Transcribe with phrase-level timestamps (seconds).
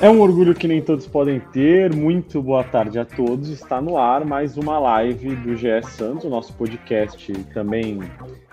[0.00, 1.94] É um orgulho que nem todos podem ter.
[1.94, 3.48] Muito boa tarde a todos.
[3.48, 8.00] Está no ar mais uma live do GE Santos, o nosso podcast também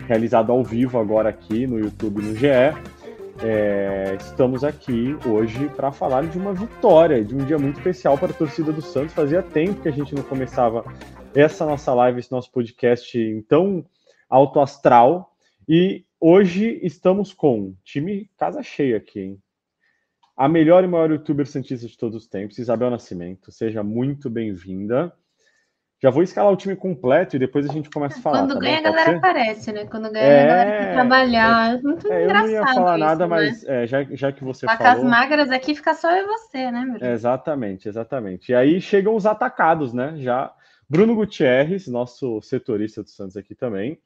[0.07, 2.47] realizado ao vivo agora aqui no YouTube no GE.
[3.41, 8.31] É, estamos aqui hoje para falar de uma vitória, de um dia muito especial para
[8.31, 9.13] a torcida do Santos.
[9.13, 10.83] Fazia tempo que a gente não começava
[11.35, 13.85] essa nossa live, esse nosso podcast tão
[14.29, 15.35] alto astral.
[15.67, 19.39] E hoje estamos com time casa cheia aqui, hein?
[20.35, 23.51] A melhor e maior youtuber santista de todos os tempos, Isabel Nascimento.
[23.51, 25.13] Seja muito bem-vinda.
[26.01, 28.39] Já vou escalar o time completo e depois a gente começa a falar.
[28.39, 28.87] Quando tá ganha, bom?
[28.89, 29.85] a galera aparece, né?
[29.85, 31.75] Quando ganha, é, a galera quer trabalhar.
[31.75, 32.45] É, muito é, engraçado.
[32.45, 33.29] Eu não ia falar isso, nada, né?
[33.29, 35.05] mas é, já, já que você Vacas falou.
[35.05, 37.09] magras aqui fica só eu e você, né, meu?
[37.09, 38.51] Exatamente, exatamente.
[38.51, 40.15] E aí chegam os atacados, né?
[40.17, 40.53] Já
[40.93, 43.97] Bruno Gutierrez, nosso setorista do Santos aqui também.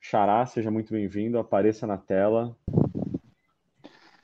[0.00, 2.56] Xará, seja muito bem-vindo, apareça na tela.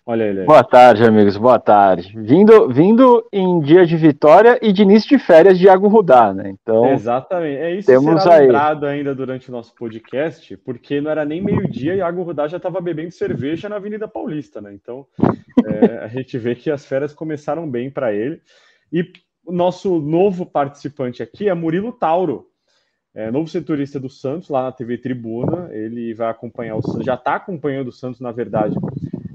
[0.07, 0.47] Olha ele aí.
[0.47, 2.19] Boa tarde, amigos, boa tarde.
[2.19, 6.49] Vindo, vindo em dia de vitória e de início de férias de Iago Rudá, né?
[6.49, 7.59] Então, Exatamente.
[7.59, 8.47] É isso temos será aí.
[8.47, 12.57] lembrado ainda durante o nosso podcast, porque não era nem meio-dia e Iago Rudá já
[12.57, 14.73] estava bebendo cerveja na Avenida Paulista, né?
[14.73, 15.07] Então,
[15.67, 18.41] é, a gente vê que as férias começaram bem para ele.
[18.91, 19.05] E
[19.49, 22.51] o nosso novo participante aqui é Murilo Tauro,
[23.15, 25.71] é, novo setorista do Santos, lá na TV Tribuna.
[25.73, 28.77] Ele vai acompanhar o Santos, já está acompanhando o Santos, na verdade,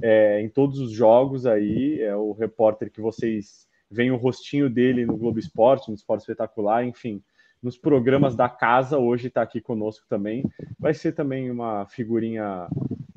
[0.03, 1.99] é, em todos os jogos aí.
[1.99, 6.85] É o repórter que vocês veem o rostinho dele no Globo Esporte, no Esporte Espetacular,
[6.85, 7.19] enfim,
[7.61, 8.99] nos programas da casa.
[8.99, 10.43] Hoje está aqui conosco também.
[10.77, 12.67] Vai ser também uma figurinha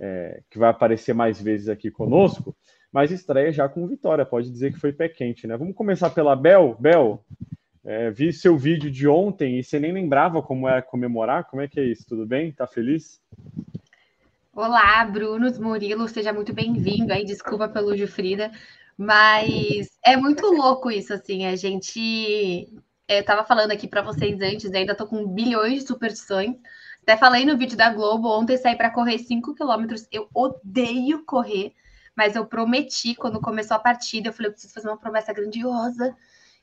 [0.00, 2.56] é, que vai aparecer mais vezes aqui conosco.
[2.92, 5.56] Mas estreia já com vitória, pode dizer que foi pé quente, né?
[5.56, 6.76] Vamos começar pela Bel.
[6.78, 7.24] Bel,
[7.84, 11.44] é, vi seu vídeo de ontem e você nem lembrava como é comemorar.
[11.44, 12.06] Como é que é isso?
[12.06, 12.50] Tudo bem?
[12.52, 13.20] Tá feliz?
[14.56, 17.24] Olá, Bruno Murilo, seja muito bem-vindo aí.
[17.24, 18.50] Desculpa pelo Gilfrida,
[18.96, 21.44] mas é muito louco isso, assim.
[21.44, 22.72] A gente.
[23.06, 24.78] Eu tava falando aqui para vocês antes, né?
[24.78, 26.56] ainda tô com bilhões de superstições.
[27.02, 30.08] Até falei no vídeo da Globo ontem, saí para correr 5 quilômetros.
[30.10, 31.72] Eu odeio correr,
[32.16, 34.28] mas eu prometi quando começou a partida.
[34.28, 36.16] Eu falei, eu preciso fazer uma promessa grandiosa.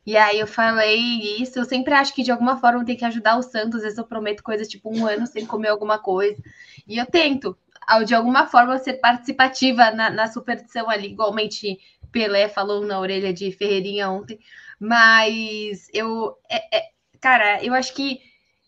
[0.06, 0.98] E aí eu falei
[1.42, 1.60] isso.
[1.60, 3.78] Eu sempre acho que de alguma forma tem que ajudar o Santos.
[3.78, 6.42] Às vezes eu prometo coisas tipo um ano sem comer alguma coisa.
[6.88, 7.58] E eu tento,
[8.06, 11.78] de alguma forma, ser participativa na, na superstição ali, igualmente
[12.12, 14.40] Pelé falou na orelha de Ferreirinha ontem.
[14.80, 16.38] Mas eu.
[16.50, 16.90] é- é-
[17.22, 18.20] cara, eu acho que.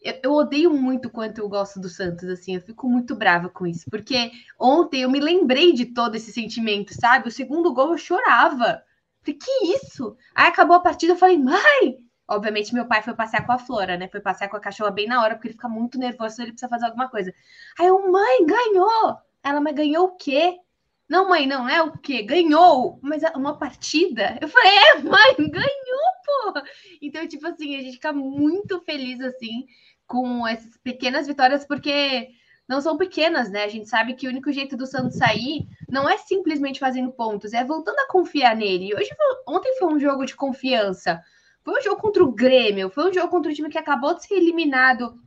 [0.06, 3.66] Eu, eu odeio muito quanto eu gosto do Santos, assim, eu fico muito brava com
[3.66, 7.28] isso, porque ontem eu me lembrei de todo esse sentimento, sabe?
[7.28, 8.84] O segundo gol eu chorava.
[9.24, 10.16] Falei, que isso?
[10.36, 11.98] Aí acabou a partida, eu falei, mãe!
[12.28, 14.08] Obviamente, meu pai foi passear com a Flora, né?
[14.08, 16.70] Foi passear com a cachorra bem na hora, porque ele fica muito nervoso, ele precisa
[16.70, 17.34] fazer alguma coisa.
[17.80, 19.18] Aí eu, mãe, ganhou!
[19.44, 20.60] Ela, mas ganhou o quê?
[21.08, 22.24] Não, mãe, não é o quê?
[22.24, 23.00] Ganhou!
[23.02, 24.38] Mas é uma partida?
[24.42, 26.62] Eu falei, é, mãe, ganhou, pô!
[27.02, 29.66] Então, tipo assim, a gente fica muito feliz, assim,
[30.08, 32.30] com essas pequenas vitórias, porque
[32.68, 33.64] não são pequenas, né?
[33.64, 37.54] A gente sabe que o único jeito do Santos sair não é simplesmente fazendo pontos,
[37.54, 38.96] é voltando a confiar nele.
[38.96, 39.10] Hoje,
[39.48, 41.22] ontem foi um jogo de confiança.
[41.64, 44.26] Foi um jogo contra o Grêmio, foi um jogo contra o time que acabou de
[44.26, 45.20] ser eliminado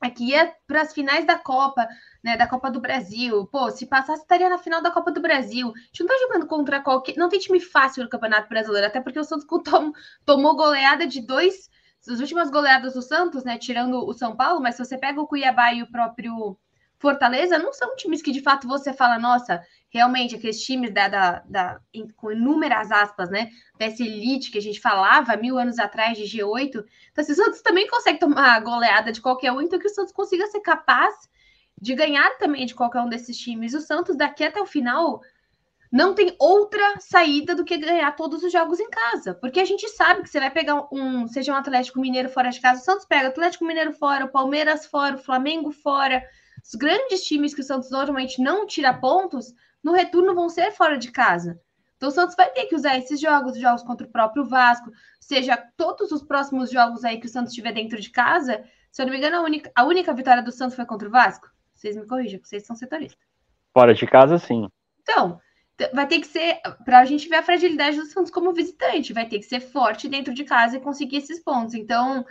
[0.00, 1.86] aqui ia para as finais da Copa,
[2.22, 3.46] né, da Copa do Brasil.
[3.46, 5.72] Pô, se passasse estaria na final da Copa do Brasil.
[5.74, 9.00] A gente não tá jogando contra qualquer, não tem time fácil no Campeonato Brasileiro, até
[9.00, 9.92] porque o Santos tom-
[10.24, 11.70] tomou goleada de dois,
[12.08, 15.26] as últimas goleadas do Santos, né, tirando o São Paulo, mas se você pega o
[15.26, 16.56] Cuiabá e o próprio
[16.98, 21.40] Fortaleza, não são times que de fato você fala, nossa, realmente aqueles times da, da,
[21.46, 21.80] da-
[22.16, 26.84] com inúmeras aspas, né, dessa elite que a gente falava mil anos atrás de G8.
[27.12, 30.12] Então, assim, o Santos também consegue tomar goleada de qualquer um, então que o Santos
[30.12, 31.14] consiga ser capaz
[31.80, 33.74] de ganhar também de qualquer um desses times.
[33.74, 35.20] O Santos, daqui até o final,
[35.96, 39.32] não tem outra saída do que ganhar todos os jogos em casa.
[39.34, 42.60] Porque a gente sabe que você vai pegar um, seja um Atlético Mineiro fora de
[42.60, 46.22] casa, o Santos pega o Atlético Mineiro fora, o Palmeiras fora, o Flamengo fora.
[46.62, 50.98] Os grandes times que o Santos normalmente não tira pontos, no retorno vão ser fora
[50.98, 51.58] de casa.
[51.96, 54.90] Então o Santos vai ter que usar esses jogos, os jogos contra o próprio Vasco,
[55.18, 58.62] seja todos os próximos jogos aí que o Santos tiver dentro de casa.
[58.92, 61.10] Se eu não me engano, a única, a única vitória do Santos foi contra o
[61.10, 61.48] Vasco.
[61.74, 63.26] Vocês me corrijam, porque vocês são setoristas.
[63.72, 64.68] fora de casa, sim.
[65.00, 65.40] Então,
[65.92, 69.26] vai ter que ser, para a gente ver a fragilidade do Santos como visitante, vai
[69.28, 71.74] ter que ser forte dentro de casa e conseguir esses pontos.
[71.74, 72.24] Então,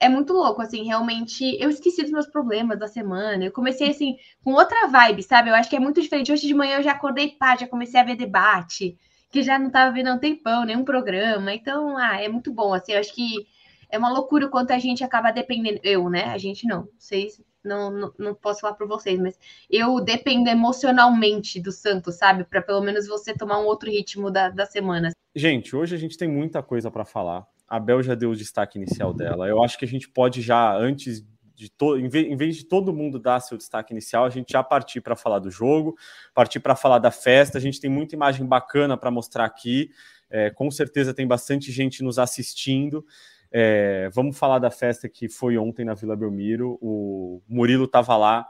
[0.00, 1.56] é muito louco, assim, realmente.
[1.60, 3.44] Eu esqueci dos meus problemas da semana.
[3.44, 5.50] Eu comecei, assim, com outra vibe, sabe?
[5.50, 6.32] Eu acho que é muito diferente.
[6.32, 8.98] Hoje de manhã eu já acordei, pá, já comecei a ver debate,
[9.30, 11.54] que já não estava vendo há um tempão, nenhum programa.
[11.54, 13.46] Então, ah, é muito bom, assim, eu acho que
[13.90, 15.80] é uma loucura o quanto a gente acaba dependendo.
[15.84, 16.24] Eu, né?
[16.26, 16.88] A gente não.
[16.98, 19.38] Vocês não, não, não posso falar por vocês, mas
[19.70, 22.44] eu dependo emocionalmente do Santos, sabe?
[22.44, 25.10] Para pelo menos você tomar um outro ritmo da, da semana.
[25.34, 27.46] Gente, hoje a gente tem muita coisa para falar.
[27.66, 29.48] A Bel já deu o destaque inicial dela.
[29.48, 31.24] Eu acho que a gente pode já, antes
[31.54, 35.00] de todo, em vez de todo mundo dar seu destaque inicial, a gente já partir
[35.00, 35.96] para falar do jogo,
[36.34, 37.56] partir para falar da festa.
[37.56, 39.90] A gente tem muita imagem bacana para mostrar aqui.
[40.28, 43.04] É, com certeza tem bastante gente nos assistindo.
[43.52, 46.78] É, vamos falar da festa que foi ontem na Vila Belmiro.
[46.80, 48.48] O Murilo estava lá.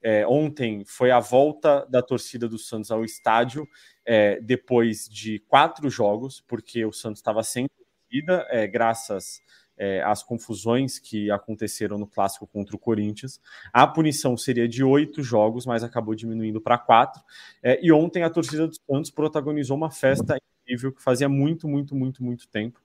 [0.00, 3.66] É, ontem foi a volta da torcida do Santos ao estádio
[4.04, 9.40] é, depois de quatro jogos, porque o Santos estava sem torcida, é, graças
[9.76, 13.40] é, às confusões que aconteceram no clássico contra o Corinthians.
[13.72, 17.20] A punição seria de oito jogos, mas acabou diminuindo para quatro.
[17.62, 21.96] É, e ontem a torcida do Santos protagonizou uma festa incrível que fazia muito, muito,
[21.96, 22.80] muito, muito tempo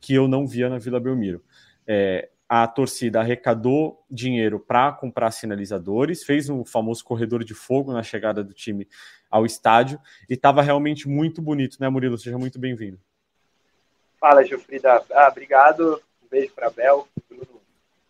[0.00, 1.44] que eu não via na Vila Belmiro.
[1.86, 8.02] É, a torcida arrecadou dinheiro para comprar sinalizadores, fez um famoso corredor de fogo na
[8.02, 8.88] chegada do time
[9.30, 12.18] ao estádio e estava realmente muito bonito, né, Murilo?
[12.18, 12.98] Seja muito bem-vindo.
[14.18, 15.00] Fala, Gilfrida.
[15.12, 16.02] Ah, obrigado.
[16.22, 17.06] Um beijo para Bel.
[17.28, 17.60] Bruno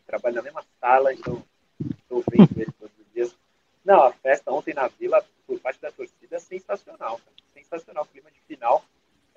[0.07, 1.45] trabalha na mesma sala, então
[1.79, 3.37] estou vendo ele todos os dias.
[3.85, 7.21] Não, a festa ontem na Vila, por parte da torcida, é sensacional.
[7.53, 8.07] Sensacional.
[8.07, 8.83] Clima de final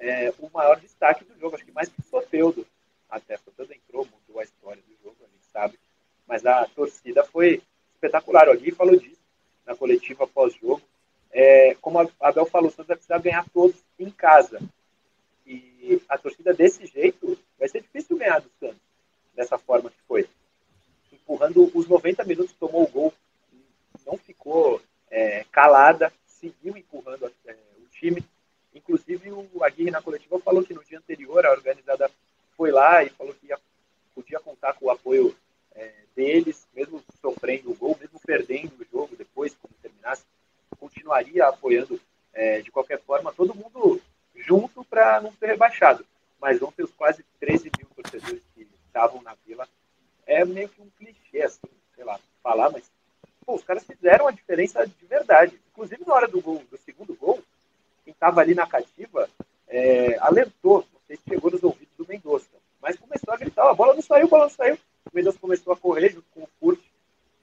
[0.03, 2.67] é, o maior destaque do jogo, acho que mais que o Soteudo.
[3.09, 5.79] Até Soteudo entrou, mudou a história do jogo, a gente sabe.
[6.27, 7.61] Mas a torcida foi
[7.95, 8.49] espetacular.
[8.49, 9.21] O Gui falou disso
[9.65, 10.81] na coletiva pós-jogo.
[11.31, 14.59] É, como a Abel falou, o Santos vai ganhar todos em casa.
[15.45, 18.81] E a torcida desse jeito vai ser difícil ganhar do Santos,
[19.33, 20.27] dessa forma que foi.
[21.11, 23.13] Empurrando os 90 minutos, tomou o gol,
[24.05, 28.23] não ficou é, calada, seguiu empurrando é, o time.
[28.83, 32.11] Inclusive, o Aguirre na coletiva falou que no dia anterior a organizada
[32.55, 33.57] foi lá e falou que ia,
[34.13, 35.35] podia contar com o apoio
[35.73, 40.23] é, deles, mesmo sofrendo o gol, mesmo perdendo o jogo depois, quando terminasse,
[40.77, 41.99] continuaria apoiando
[42.33, 44.01] é, de qualquer forma todo mundo
[44.35, 46.05] junto para não ser rebaixado.
[46.39, 49.67] Mas ontem os quase 13 mil torcedores que estavam na vila
[50.25, 52.91] é meio que um clichê, assim, sei lá, falar, mas
[53.45, 55.59] pô, os caras fizeram a diferença de verdade.
[55.71, 57.41] Inclusive na hora do gol, do segundo gol,
[58.03, 59.29] quem estava ali na cativa
[59.67, 62.47] é, alertou, não sei se chegou nos ouvidos do Mendonça,
[62.81, 64.75] mas começou a gritar, a bola não saiu, a bola não saiu.
[64.75, 66.79] O Mendonça começou a correr junto com o Furt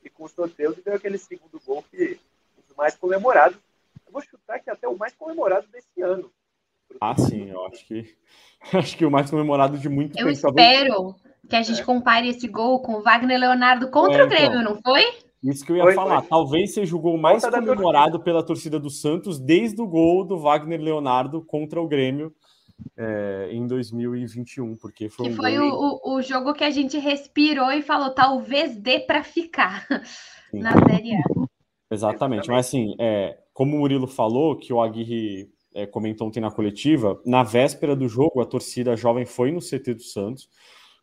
[0.04, 2.18] e com o Sorteus e deu aquele segundo gol que
[2.58, 3.58] um dos mais comemorados.
[4.06, 6.30] Eu vou chutar que até o mais comemorado desse ano.
[7.00, 8.16] Ah, sim, eu acho que
[8.74, 10.28] acho que o mais comemorado de muito eu tempo.
[10.28, 11.16] Eu espero
[11.48, 11.84] que a gente é.
[11.84, 14.74] compare esse gol com o Wagner Leonardo contra é, o Grêmio, então.
[14.74, 15.04] não foi?
[15.42, 16.20] Isso que eu ia foi, falar.
[16.20, 16.28] Foi.
[16.28, 20.38] Talvez seja o gol mais Volta comemorado pela torcida do Santos desde o gol do
[20.38, 22.34] Wagner Leonardo contra o Grêmio
[22.96, 26.00] é, em 2021, porque foi que um foi gol...
[26.04, 29.86] o, o jogo que a gente respirou e falou talvez dê para ficar
[30.50, 30.60] Sim.
[30.60, 31.22] na Série A.
[31.90, 36.50] Exatamente, mas assim, é, como o Murilo falou, que o Aguirre é, comentou ontem na
[36.50, 40.48] coletiva, na véspera do jogo, a torcida jovem foi no CT do Santos,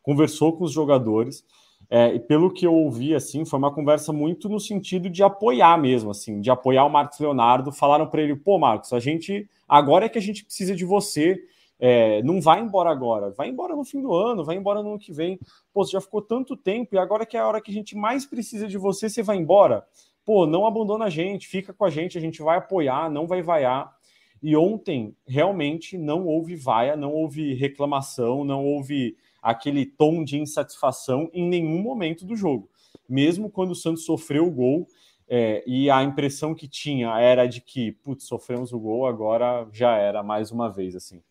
[0.01, 1.43] conversou com os jogadores,
[1.89, 5.77] é, e pelo que eu ouvi, assim, foi uma conversa muito no sentido de apoiar
[5.77, 7.71] mesmo, assim, de apoiar o Marcos Leonardo.
[7.71, 11.41] Falaram para ele, pô, Marcos, a gente agora é que a gente precisa de você.
[11.79, 14.99] É, não vai embora agora, vai embora no fim do ano, vai embora no ano
[14.99, 15.39] que vem.
[15.71, 17.95] Pô, você já ficou tanto tempo e agora que é a hora que a gente
[17.95, 19.85] mais precisa de você, você vai embora.
[20.25, 23.41] Pô, não abandona a gente, fica com a gente, a gente vai apoiar, não vai
[23.43, 23.95] vaiar.
[24.41, 31.29] E ontem realmente não houve vaia, não houve reclamação, não houve aquele tom de insatisfação
[31.33, 32.69] em nenhum momento do jogo.
[33.07, 34.87] Mesmo quando o Santos sofreu o gol
[35.27, 39.95] é, e a impressão que tinha era de que, putz, sofremos o gol, agora já
[39.97, 41.21] era mais uma vez assim.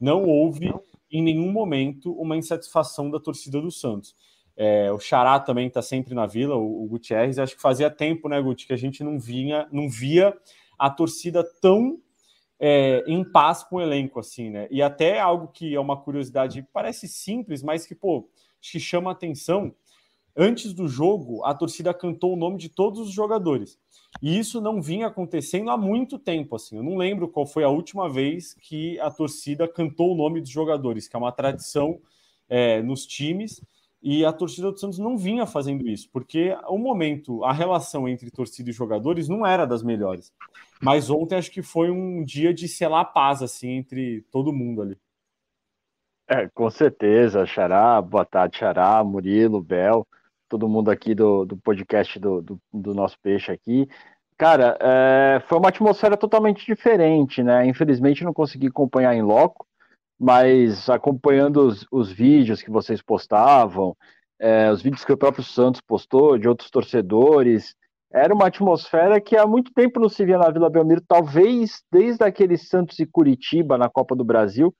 [0.00, 0.72] Não houve
[1.10, 4.14] em nenhum momento uma insatisfação da torcida do Santos.
[4.56, 7.38] É, o Xará também está sempre na vila, o, o Gutierrez.
[7.38, 10.36] Acho que fazia tempo, né, Guti, que a gente não vinha, não via
[10.78, 12.00] a torcida tão
[12.64, 14.68] é, em paz com o elenco, assim, né?
[14.70, 18.28] E até algo que é uma curiosidade, parece simples, mas que, pô,
[18.60, 19.74] que chama atenção.
[20.36, 23.76] Antes do jogo, a torcida cantou o nome de todos os jogadores.
[24.22, 26.76] E isso não vinha acontecendo há muito tempo, assim.
[26.76, 30.50] Eu não lembro qual foi a última vez que a torcida cantou o nome dos
[30.50, 32.00] jogadores, que é uma tradição
[32.48, 33.60] é, nos times.
[34.02, 38.32] E a torcida do Santos não vinha fazendo isso, porque o momento, a relação entre
[38.32, 40.32] torcida e jogadores não era das melhores.
[40.82, 44.98] Mas ontem acho que foi um dia de selar paz, assim, entre todo mundo ali.
[46.26, 50.06] É, com certeza, Xará, boa tarde, Xará, Murilo, Bel,
[50.48, 53.88] todo mundo aqui do, do podcast do, do, do nosso peixe aqui.
[54.36, 57.64] Cara, é, foi uma atmosfera totalmente diferente, né?
[57.66, 59.66] Infelizmente não consegui acompanhar em loco,
[60.22, 63.96] mas acompanhando os, os vídeos que vocês postavam,
[64.40, 67.74] é, os vídeos que o próprio Santos postou, de outros torcedores,
[68.12, 72.22] era uma atmosfera que há muito tempo não se via na Vila Belmiro, talvez desde
[72.22, 74.72] aquele Santos e Curitiba na Copa do Brasil,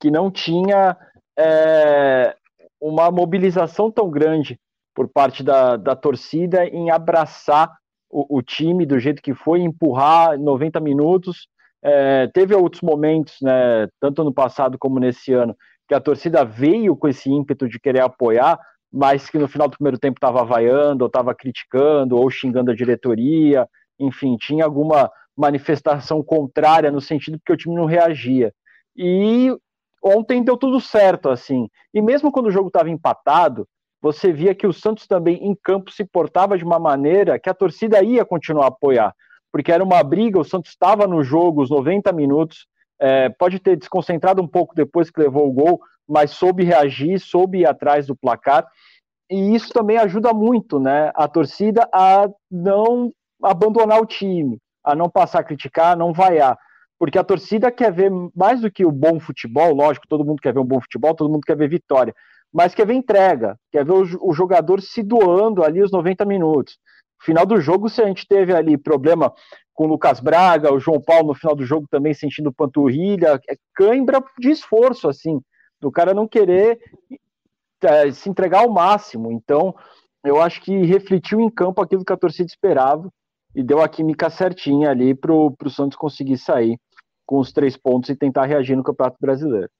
[0.00, 0.96] que não tinha
[1.36, 2.36] é,
[2.80, 4.60] uma mobilização tão grande
[4.94, 7.68] por parte da, da torcida em abraçar
[8.08, 11.48] o, o, time do jeito que foi, empurrar 90 minutos.
[11.84, 15.54] É, teve outros momentos, né, tanto no passado como nesse ano,
[15.86, 18.58] que a torcida veio com esse ímpeto de querer apoiar,
[18.90, 22.74] mas que no final do primeiro tempo estava vaiando, ou estava criticando, ou xingando a
[22.74, 28.52] diretoria, enfim, tinha alguma manifestação contrária no sentido que o time não reagia.
[28.96, 29.54] E
[30.02, 31.68] ontem deu tudo certo, assim.
[31.92, 33.66] E mesmo quando o jogo estava empatado,
[34.00, 37.54] você via que o Santos também em campo se portava de uma maneira que a
[37.54, 39.14] torcida ia continuar a apoiar,
[39.54, 42.66] porque era uma briga, o Santos estava no jogo os 90 minutos,
[43.00, 47.60] é, pode ter desconcentrado um pouco depois que levou o gol, mas soube reagir, soube
[47.60, 48.66] ir atrás do placar,
[49.30, 55.08] e isso também ajuda muito, né, a torcida a não abandonar o time, a não
[55.08, 56.58] passar a criticar, a não vaiar,
[56.98, 60.52] porque a torcida quer ver mais do que o bom futebol, lógico, todo mundo quer
[60.52, 62.12] ver um bom futebol, todo mundo quer ver vitória,
[62.52, 66.76] mas quer ver entrega, quer ver o, jogador se doando ali os 90 minutos.
[67.24, 69.32] Final do jogo, se a gente teve ali problema
[69.72, 73.56] com o Lucas Braga, o João Paulo no final do jogo também sentindo panturrilha, é
[73.74, 75.40] cãibra de esforço, assim,
[75.80, 76.78] do cara não querer
[77.82, 79.32] é, se entregar ao máximo.
[79.32, 79.74] Então,
[80.22, 83.10] eu acho que refletiu em campo aquilo que a torcida esperava
[83.54, 86.78] e deu a química certinha ali para o Santos conseguir sair
[87.24, 89.70] com os três pontos e tentar reagir no Campeonato Brasileiro.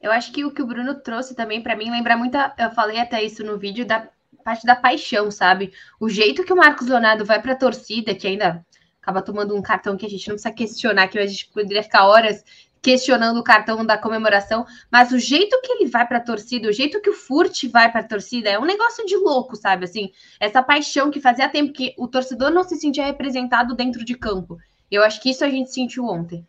[0.00, 2.36] Eu acho que o que o Bruno trouxe também, para mim, lembra muito.
[2.56, 4.08] Eu falei até isso no vídeo, da
[4.42, 5.72] parte da paixão, sabe?
[5.98, 8.64] O jeito que o Marcos Leonardo vai para a torcida, que ainda
[9.00, 12.06] acaba tomando um cartão que a gente não precisa questionar, que a gente poderia ficar
[12.06, 12.44] horas
[12.82, 16.72] questionando o cartão da comemoração, mas o jeito que ele vai para a torcida, o
[16.72, 19.84] jeito que o Furt vai para a torcida é um negócio de louco, sabe?
[19.84, 24.14] Assim, essa paixão que fazia tempo que o torcedor não se sentia representado dentro de
[24.14, 24.58] campo.
[24.90, 26.46] Eu acho que isso a gente sentiu ontem.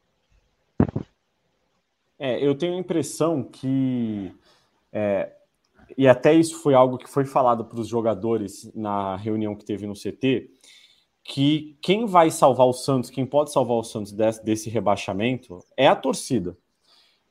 [2.17, 4.33] É, eu tenho a impressão que
[4.93, 5.31] é,
[5.98, 9.86] e até isso foi algo que foi falado para os jogadores na reunião que teve
[9.86, 10.50] no CT,
[11.24, 15.88] que quem vai salvar o Santos, quem pode salvar o Santos desse, desse rebaixamento é
[15.88, 16.57] a torcida.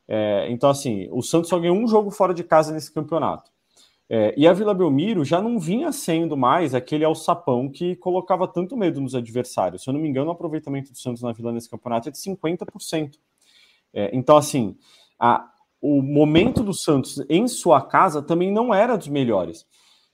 [0.07, 3.51] É, então, assim, o Santos só ganhou um jogo fora de casa nesse campeonato.
[4.09, 8.77] É, e a Vila Belmiro já não vinha sendo mais aquele alçapão que colocava tanto
[8.77, 9.85] medo nos adversários.
[9.85, 12.19] Se eu não me engano, o aproveitamento do Santos na Vila nesse campeonato é de
[12.19, 13.19] 50%.
[13.95, 14.77] É, então, assim,
[15.17, 15.49] a,
[15.81, 19.67] o momento do Santos em sua casa também não era dos melhores.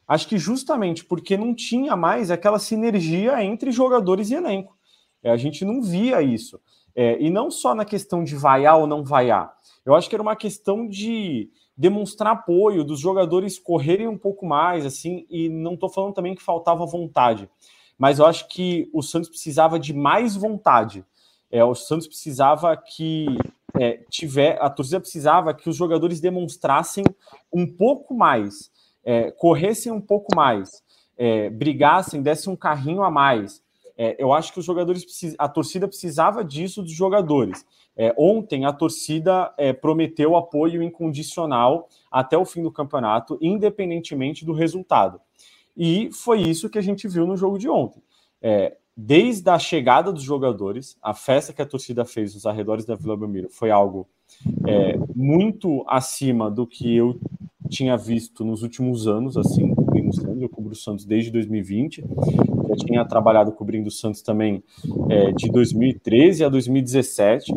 [0.07, 4.77] Acho que justamente porque não tinha mais aquela sinergia entre jogadores e elenco.
[5.23, 6.61] É, a gente não via isso.
[6.95, 9.53] É, e não só na questão de vaiar ou não vaiar.
[9.85, 14.87] Eu acho que era uma questão de demonstrar apoio, dos jogadores correrem um pouco mais,
[14.87, 17.51] assim, e não estou falando também que faltava vontade,
[17.99, 21.05] mas eu acho que o Santos precisava de mais vontade.
[21.51, 23.27] É, o Santos precisava que
[23.79, 27.05] é, tiver, a torcida precisava que os jogadores demonstrassem
[27.53, 28.71] um pouco mais
[29.07, 30.83] é, corressem um pouco mais,
[31.17, 33.63] é, brigassem, dessem um carrinho a mais.
[33.97, 35.07] É, eu acho que os jogadores,
[35.39, 37.65] a torcida precisava disso dos jogadores.
[37.97, 44.53] É, ontem a torcida é, prometeu apoio incondicional até o fim do campeonato, independentemente do
[44.53, 45.21] resultado.
[45.75, 48.03] E foi isso que a gente viu no jogo de ontem.
[48.43, 52.95] É, desde a chegada dos jogadores, a festa que a torcida fez nos arredores da
[52.95, 54.09] Vila Belmiro foi algo
[54.67, 57.21] é, muito acima do que eu
[57.69, 60.41] tinha visto nos últimos anos, assim, cobrindo o Santos.
[60.41, 62.05] Eu cubro o Santos desde 2020.
[62.69, 64.63] Já tinha trabalhado cobrindo o Santos também
[65.11, 67.53] é, de 2013 a 2017.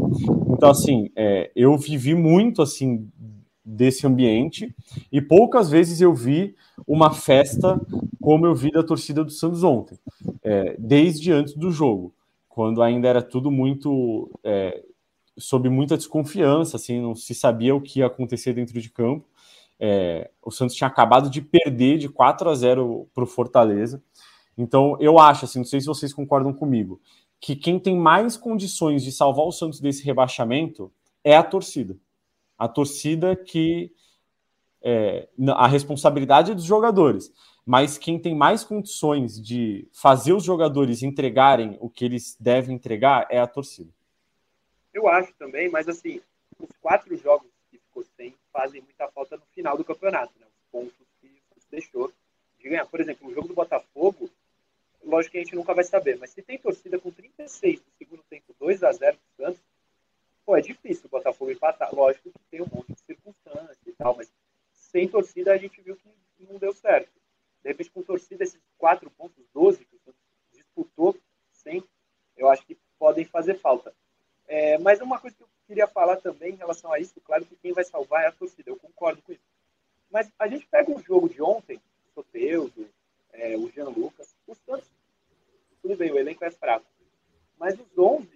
[0.50, 3.08] Então, assim, é, eu vivi muito, assim,
[3.69, 4.75] desse ambiente
[5.12, 6.55] e poucas vezes eu vi
[6.88, 7.79] uma festa
[8.19, 9.98] como eu vi da torcida do Santos ontem,
[10.50, 12.12] é, desde antes do jogo,
[12.48, 14.84] quando ainda era tudo muito é,
[15.38, 19.27] sob muita desconfiança, assim, não se sabia o que ia acontecer dentro de campo.
[19.79, 24.01] É, o Santos tinha acabado de perder de 4 a 0 para o Fortaleza.
[24.58, 27.00] Então, eu acho, assim, não sei se vocês concordam comigo,
[27.39, 30.91] que quem tem mais condições de salvar o Santos desse rebaixamento
[31.24, 31.96] é a torcida.
[32.58, 33.94] A torcida que.
[34.82, 37.32] É, a responsabilidade é dos jogadores,
[37.69, 43.27] mas quem tem mais condições de fazer os jogadores entregarem o que eles devem entregar
[43.29, 43.91] é a torcida.
[44.91, 46.19] Eu acho também, mas assim,
[46.57, 50.47] os quatro jogos que ficou sem fazem muita falta no final do campeonato, né?
[50.47, 51.29] Os pontos que
[51.69, 52.11] deixou
[52.57, 52.88] de ganhar.
[52.88, 54.27] Por exemplo, o jogo do Botafogo,
[55.05, 58.23] lógico que a gente nunca vai saber, mas se tem torcida com 36 no segundo
[58.31, 59.61] tempo, 2 a 0 do Santos,
[60.43, 61.93] pô, é difícil o Botafogo empatar.
[61.93, 62.89] Lógico que tem um monte
[65.09, 67.18] torcida, a gente viu que não deu certo.
[67.63, 70.13] De repente, com torcida, esses quatro pontos, 12 que o
[70.54, 71.16] disputou,
[71.51, 71.84] sem,
[72.38, 73.94] eu acho que podem fazer falta.
[74.48, 77.56] É, mas uma coisa que eu queria falar também em relação a isso, claro que
[77.58, 79.44] quem vai salvar é a torcida, eu concordo com isso.
[80.10, 82.89] Mas a gente pega um jogo de ontem, o Soteudo,
[83.32, 84.89] é, o Jean Lucas, o Santos,
[85.82, 86.86] tudo bem, o elenco é fraco,
[87.58, 88.28] mas os 11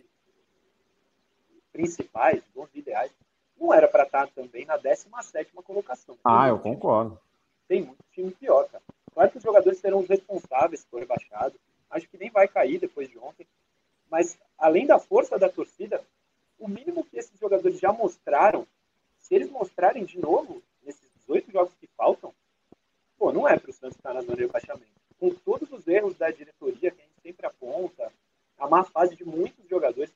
[1.72, 3.12] principais, os 11 ideais,
[3.60, 6.18] não era para estar também na 17 colocação.
[6.24, 7.20] Ah, eu concordo.
[7.68, 8.84] Tem muito time pior, cara.
[9.14, 11.60] Claro que os jogadores serão os responsáveis por rebaixado.
[11.90, 13.46] Acho que nem vai cair depois de ontem.
[14.10, 16.04] Mas, além da força da torcida,
[16.60, 18.68] o mínimo que esses jogadores já mostraram,
[19.18, 22.34] se eles mostrarem de novo, nesses 18 jogos que faltam,
[23.18, 24.92] pô, não é para o Santos estar na zona de rebaixamento.
[25.20, 28.12] Com todos os erros da diretoria, que a gente sempre aponta,
[28.58, 30.12] a má fase de muitos jogadores,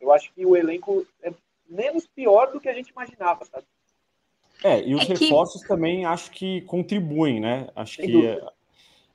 [0.00, 1.32] eu acho que o elenco é
[1.68, 3.66] menos pior do que a gente imaginava, sabe?
[4.68, 5.68] É, e os é reforços que...
[5.68, 7.68] também acho que contribuem, né?
[7.74, 8.26] Acho Sem que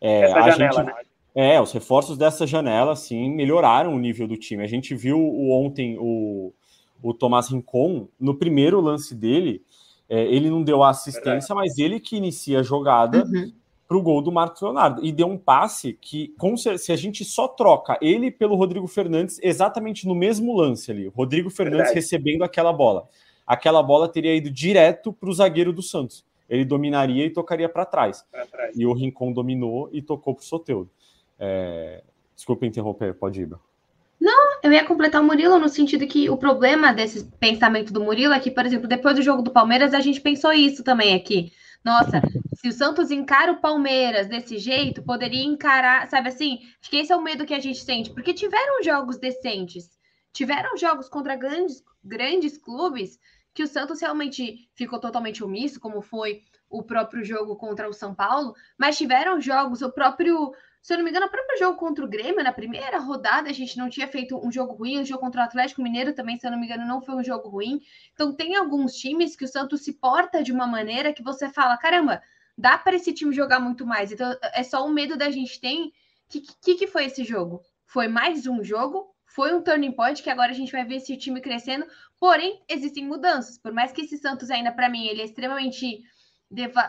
[0.01, 0.93] é, a janela, gente, né?
[1.35, 4.63] É, os reforços dessa janela, sim, melhoraram o nível do time.
[4.63, 6.53] A gente viu o, ontem o,
[7.01, 9.63] o Tomás Rincon, no primeiro lance dele,
[10.07, 11.55] é, ele não deu a assistência, Verdade.
[11.55, 13.51] mas ele que inicia a jogada uhum.
[13.87, 15.03] para o gol do Marcos Leonardo.
[15.03, 19.39] E deu um passe que, com, se a gente só troca ele pelo Rodrigo Fernandes
[19.41, 21.99] exatamente no mesmo lance ali, o Rodrigo Fernandes Verdade.
[21.99, 23.07] recebendo aquela bola
[23.45, 26.25] aquela bola teria ido direto para o zagueiro do Santos.
[26.49, 28.25] Ele dominaria e tocaria para trás.
[28.51, 28.77] trás.
[28.77, 30.89] E o Rincon dominou e tocou para o Soteudo.
[31.39, 32.03] É...
[32.35, 33.49] Desculpa interromper, pode ir.
[34.19, 38.33] Não, eu ia completar o Murilo no sentido que o problema desse pensamento do Murilo
[38.33, 41.51] é que, por exemplo, depois do jogo do Palmeiras, a gente pensou isso também aqui.
[41.83, 42.21] Nossa,
[42.55, 46.59] se o Santos encara o Palmeiras desse jeito, poderia encarar, sabe assim?
[46.79, 49.89] Acho que esse é o medo que a gente sente, porque tiveram jogos decentes,
[50.31, 53.19] tiveram jogos contra grandes, grandes clubes
[53.53, 58.15] que o Santos realmente ficou totalmente omisso, como foi o próprio jogo contra o São
[58.15, 62.03] Paulo, mas tiveram jogos, o próprio, se eu não me engano, o próprio jogo contra
[62.03, 65.21] o Grêmio, na primeira rodada, a gente não tinha feito um jogo ruim, o jogo
[65.21, 67.79] contra o Atlético Mineiro também, se eu não me engano, não foi um jogo ruim.
[68.13, 71.77] Então, tem alguns times que o Santos se porta de uma maneira que você fala,
[71.77, 72.23] caramba,
[72.57, 74.11] dá para esse time jogar muito mais.
[74.11, 75.93] Então, é só o medo da gente tem.
[76.27, 77.61] Que, que, que foi esse jogo?
[77.85, 81.17] Foi mais um jogo foi um turning point que agora a gente vai ver esse
[81.17, 81.87] time crescendo.
[82.19, 83.57] Porém, existem mudanças.
[83.57, 86.03] Por mais que esse Santos ainda, para mim, ele é extremamente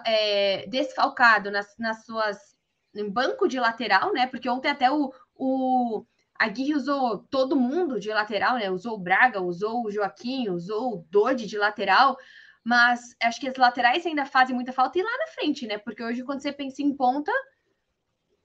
[0.06, 2.54] é, desfalcado nas, nas suas
[2.94, 4.26] em banco de lateral, né?
[4.26, 6.04] Porque ontem até o, o
[6.38, 8.70] Aguirre usou todo mundo de lateral, né?
[8.70, 12.16] Usou o Braga, usou o Joaquim, usou o Dodi de lateral.
[12.62, 15.78] Mas acho que as laterais ainda fazem muita falta e lá na frente, né?
[15.78, 17.32] Porque hoje, quando você pensa em ponta,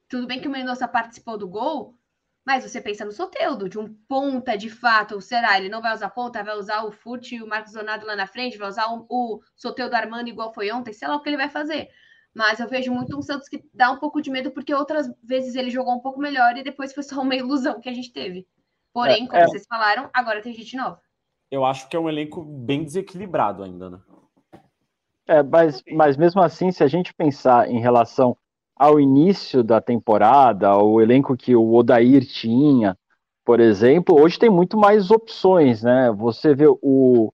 [0.07, 1.98] tudo bem que o Mendonça participou do gol,
[2.45, 5.57] mas você pensa no Soteudo, de um ponta de fato, ou será?
[5.57, 8.27] Ele não vai usar ponta, vai usar o Fute e o Marcos Zonado lá na
[8.27, 11.37] frente, vai usar o, o Soteudo Armando igual foi ontem, sei lá o que ele
[11.37, 11.89] vai fazer.
[12.33, 15.55] Mas eu vejo muito um Santos que dá um pouco de medo, porque outras vezes
[15.55, 18.47] ele jogou um pouco melhor e depois foi só uma ilusão que a gente teve.
[18.93, 19.47] Porém, é, como é...
[19.47, 20.99] vocês falaram, agora tem gente nova.
[21.51, 23.99] Eu acho que é um elenco bem desequilibrado ainda, né?
[25.27, 28.35] É, mas, mas mesmo assim, se a gente pensar em relação
[28.79, 32.97] ao início da temporada, o elenco que o Odair tinha,
[33.43, 36.09] por exemplo, hoje tem muito mais opções, né?
[36.17, 37.33] Você vê o,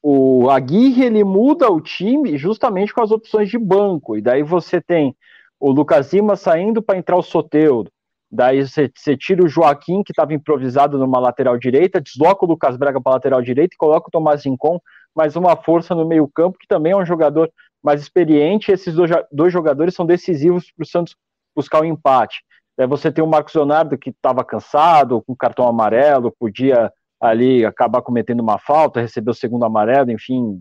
[0.00, 4.80] o Aguirre, ele muda o time justamente com as opções de banco, e daí você
[4.80, 5.16] tem
[5.58, 7.90] o Lucas Lima saindo para entrar o Soteudo,
[8.30, 13.00] daí você, tira o Joaquim, que estava improvisado numa lateral direita, desloca o Lucas Braga
[13.00, 14.78] para lateral direita e coloca o Tomás Rincon,
[15.14, 17.50] mais uma força no meio campo, que também é um jogador
[17.86, 18.96] mais experiente, esses
[19.30, 21.14] dois, jogadores são decisivos para o Santos
[21.54, 22.42] buscar o um empate.
[22.76, 28.02] É, você tem o Marcos Leonardo que estava cansado, com cartão amarelo, podia ali acabar
[28.02, 30.60] cometendo uma falta, receber o segundo amarelo, enfim,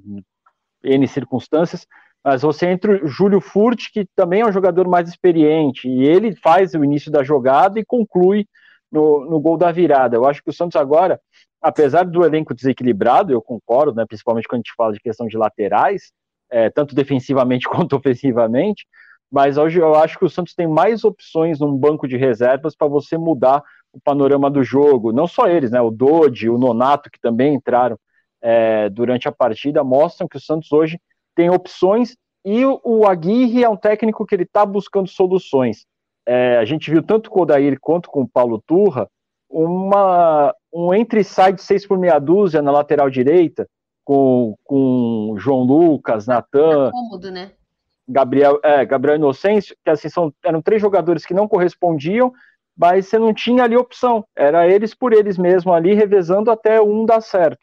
[0.84, 1.88] N circunstâncias.
[2.24, 6.36] Mas você entra o Júlio Furt, que também é um jogador mais experiente, e ele
[6.36, 8.46] faz o início da jogada e conclui
[8.92, 10.16] no, no gol da virada.
[10.16, 11.20] Eu acho que o Santos agora,
[11.60, 15.38] apesar do elenco desequilibrado, eu concordo, né, principalmente quando a gente fala de questão de
[15.38, 16.12] laterais,
[16.52, 18.86] é, tanto defensivamente quanto ofensivamente,
[19.32, 22.88] mas hoje eu acho que o Santos tem mais opções num banco de reservas para
[22.88, 25.12] você mudar o panorama do jogo.
[25.12, 25.82] Não só eles, né?
[25.82, 27.98] O Dodi, o Nonato, que também entraram
[28.42, 31.00] é, durante a partida, mostram que o Santos hoje
[31.36, 35.86] tem opções e o, Aguirre é um técnico que ele está buscando soluções.
[36.28, 39.10] É, a gente viu tanto com o Odair quanto com o Paulo Turra
[39.50, 43.68] uma, um entre-sai de seis por meia dúzia na lateral direita,
[44.06, 46.88] com, com João Lucas, Natan.
[46.88, 47.52] É cômodo, né?
[48.08, 52.32] Gabriel, é, Gabriel Inocêncio, que assim são, eram três jogadores que não correspondiam,
[52.78, 54.24] mas você não tinha ali opção.
[54.36, 57.60] Era eles por eles mesmo ali, revezando até um dar certo.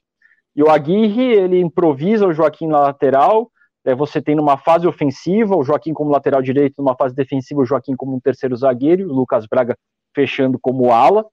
[0.54, 3.50] E o Aguirre, ele improvisa o Joaquim na lateral,
[3.84, 7.64] Daí você tem numa fase ofensiva o Joaquim como lateral direito, numa fase defensiva o
[7.64, 9.76] Joaquim como um terceiro zagueiro, o Lucas Braga
[10.14, 11.26] fechando como ala.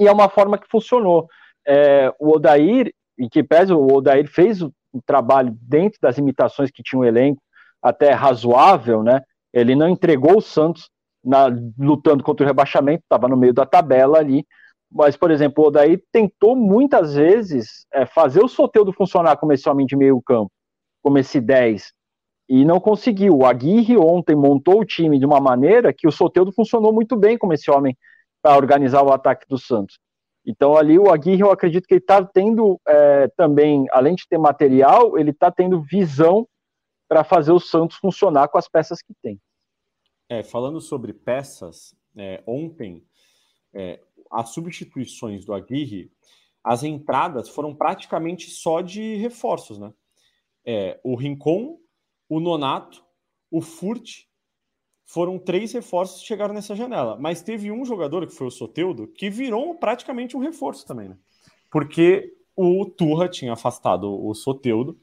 [0.00, 1.28] E é uma forma que funcionou.
[1.66, 6.70] É, o Odair, em que pese o Odair fez o, o trabalho dentro das limitações
[6.70, 7.42] que tinha o elenco,
[7.82, 9.22] até razoável, né?
[9.52, 10.88] Ele não entregou o Santos
[11.24, 11.46] na,
[11.78, 14.46] lutando contra o rebaixamento, estava no meio da tabela ali.
[14.90, 19.68] Mas, por exemplo, o Odair tentou muitas vezes é, fazer o Soteudo funcionar como esse
[19.68, 20.50] homem de meio campo
[21.02, 21.92] como esse 10
[22.48, 23.36] e não conseguiu.
[23.36, 27.36] O Aguirre ontem montou o time de uma maneira que o Soteudo funcionou muito bem
[27.36, 27.96] como esse homem
[28.40, 29.98] para organizar o ataque do Santos.
[30.44, 34.38] Então ali o Aguirre eu acredito que ele está tendo é, também, além de ter
[34.38, 36.46] material, ele está tendo visão
[37.08, 39.40] para fazer o Santos funcionar com as peças que tem.
[40.28, 43.04] É, falando sobre peças, é, ontem
[43.74, 44.00] é,
[44.30, 46.10] as substituições do Aguirre,
[46.64, 49.92] as entradas foram praticamente só de reforços, né?
[50.64, 51.78] é, o Rincon,
[52.28, 53.04] o Nonato,
[53.50, 54.24] o Furt,
[55.04, 57.16] foram três reforços que chegaram nessa janela.
[57.18, 61.16] Mas teve um jogador, que foi o Soteudo, que virou praticamente um reforço também, né?
[61.70, 64.96] Porque o Turra tinha afastado o Soteudo.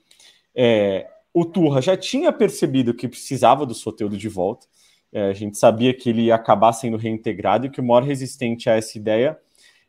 [0.55, 4.67] É, o Turra já tinha percebido que precisava do Soteudo de volta.
[5.11, 8.69] É, a gente sabia que ele ia acabar sendo reintegrado e que o maior resistente
[8.69, 9.39] a essa ideia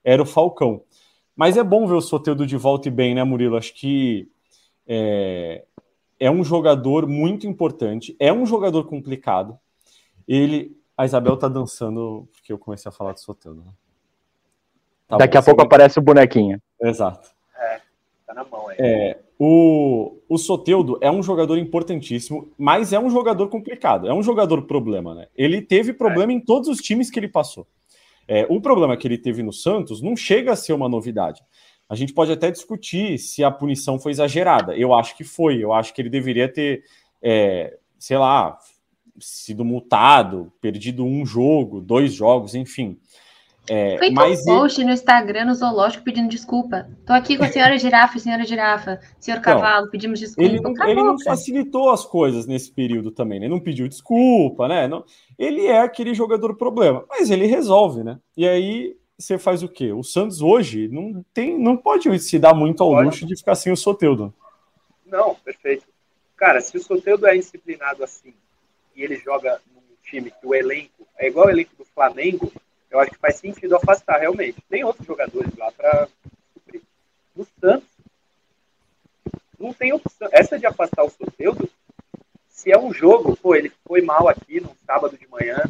[0.03, 0.83] era o Falcão.
[1.37, 3.57] Mas é bom ver o Soteudo de volta e bem, né, Murilo?
[3.57, 4.29] Acho que
[4.87, 5.65] é,
[6.19, 9.59] é um jogador muito importante, é um jogador complicado.
[10.33, 13.63] Ele, a Isabel tá dançando porque eu comecei a falar de Soteldo.
[13.63, 13.73] Né?
[15.09, 16.63] Tá Daqui bom, a pouco aparece o bonequinho.
[16.81, 17.31] Exato.
[17.59, 17.81] É,
[18.25, 18.77] tá na mão aí.
[18.79, 24.23] É, o, o Soteudo é um jogador importantíssimo, mas é um jogador complicado, é um
[24.23, 25.27] jogador problema, né?
[25.37, 26.37] Ele teve problema é.
[26.37, 27.67] em todos os times que ele passou.
[28.29, 31.43] É, o problema que ele teve no Santos não chega a ser uma novidade.
[31.89, 34.77] A gente pode até discutir se a punição foi exagerada.
[34.77, 35.59] Eu acho que foi.
[35.59, 36.85] Eu acho que ele deveria ter,
[37.21, 38.57] é, sei lá,
[39.21, 42.99] sido multado, perdido um jogo, dois jogos, enfim.
[43.69, 44.89] É, Feito mas um post ele...
[44.89, 46.89] no Instagram, no zoológico, pedindo desculpa.
[47.07, 50.51] Tô aqui com a senhora girafa, senhora girafa, senhor então, cavalo, pedimos desculpa.
[50.51, 53.49] Ele não, ele não facilitou as coisas nesse período também, né?
[53.49, 54.89] Não pediu desculpa, né?
[54.89, 55.05] Não,
[55.39, 58.19] ele é aquele jogador problema, mas ele resolve, né?
[58.37, 59.93] E aí você faz o quê?
[59.93, 63.05] O Santos hoje não tem, não pode se dar muito ao pode.
[63.05, 64.35] luxo de ficar sem o Soteudo.
[65.07, 65.85] Não, perfeito.
[66.37, 68.33] Cara, se o Soteudo é disciplinado assim
[68.95, 72.53] e ele joga num time que o elenco é igual o elenco do Flamengo,
[72.91, 74.61] eu acho que faz sentido afastar realmente.
[74.69, 76.09] Tem outros jogadores lá para
[76.53, 76.83] suprir.
[77.37, 77.89] No Santos,
[79.59, 80.29] não tem opção.
[80.33, 81.71] Essa de afastar o Soteudo,
[82.49, 85.63] se é um jogo, pô, ele foi mal aqui no sábado de manhã,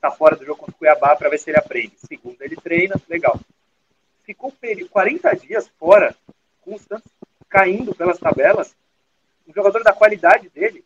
[0.00, 1.94] tá fora do jogo contra o Cuiabá para ver se ele aprende.
[1.98, 3.38] Segundo, ele treina, legal.
[4.24, 4.52] Ficou
[4.90, 6.14] 40 dias fora,
[6.60, 7.10] com o Santos
[7.48, 8.74] caindo pelas tabelas.
[9.48, 10.84] Um jogador da qualidade dele,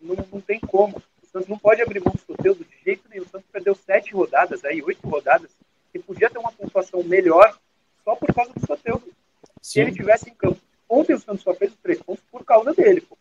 [0.00, 0.96] não, não tem como.
[1.22, 3.24] O Santos não pode abrir mão do Soteldo de jeito nenhum.
[3.24, 5.50] O Santos perdeu sete rodadas, aí oito rodadas,
[5.94, 7.56] e podia ter uma pontuação melhor
[8.04, 9.04] só por causa do Soteldo.
[9.60, 10.60] Se ele tivesse em campo.
[10.88, 13.00] Ontem o Santos só fez os três pontos por causa dele.
[13.02, 13.16] Pô.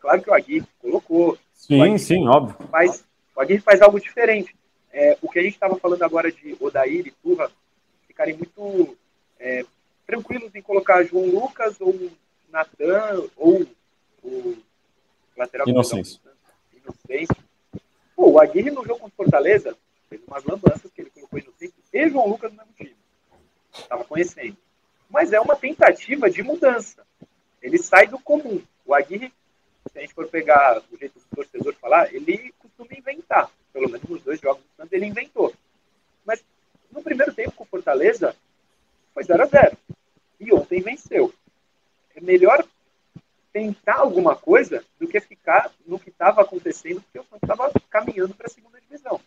[0.00, 1.38] Claro que o Aguirre colocou.
[1.54, 2.56] Sim, Aguirre, sim, óbvio.
[2.70, 4.54] Mas o Aguirre faz algo diferente.
[4.92, 7.50] É, o que a gente estava falando agora de Odair e Turra
[8.06, 8.96] ficarem muito
[9.40, 9.64] é,
[10.06, 12.10] tranquilos em colocar João Lucas ou
[12.50, 13.66] Natan ou
[14.22, 14.56] o
[15.36, 16.20] lateral Inocêncio.
[16.72, 17.36] Inocêncio.
[18.14, 19.76] Pô, o Aguirre no jogo contra Fortaleza
[20.08, 22.96] fez umas lambanças que ele colocou Inocêncio e João Lucas no mesmo time.
[23.72, 24.56] Estava conhecendo.
[25.08, 27.04] Mas é uma tentativa de mudança.
[27.60, 28.62] Ele sai do comum.
[28.84, 29.32] O Aguirre,
[29.90, 33.50] se a gente for pegar o jeito do torcedor falar, ele costuma inventar.
[33.72, 35.52] Pelo menos nos dois jogos do Santos ele inventou.
[36.24, 36.42] Mas
[36.90, 38.34] no primeiro tempo com o Fortaleza
[39.14, 39.76] foi 0 a 0
[40.40, 41.32] E ontem venceu.
[42.14, 42.64] É melhor
[43.52, 48.34] tentar alguma coisa do que ficar no que estava acontecendo, porque o Santos estava caminhando
[48.34, 49.20] para a segunda divisão.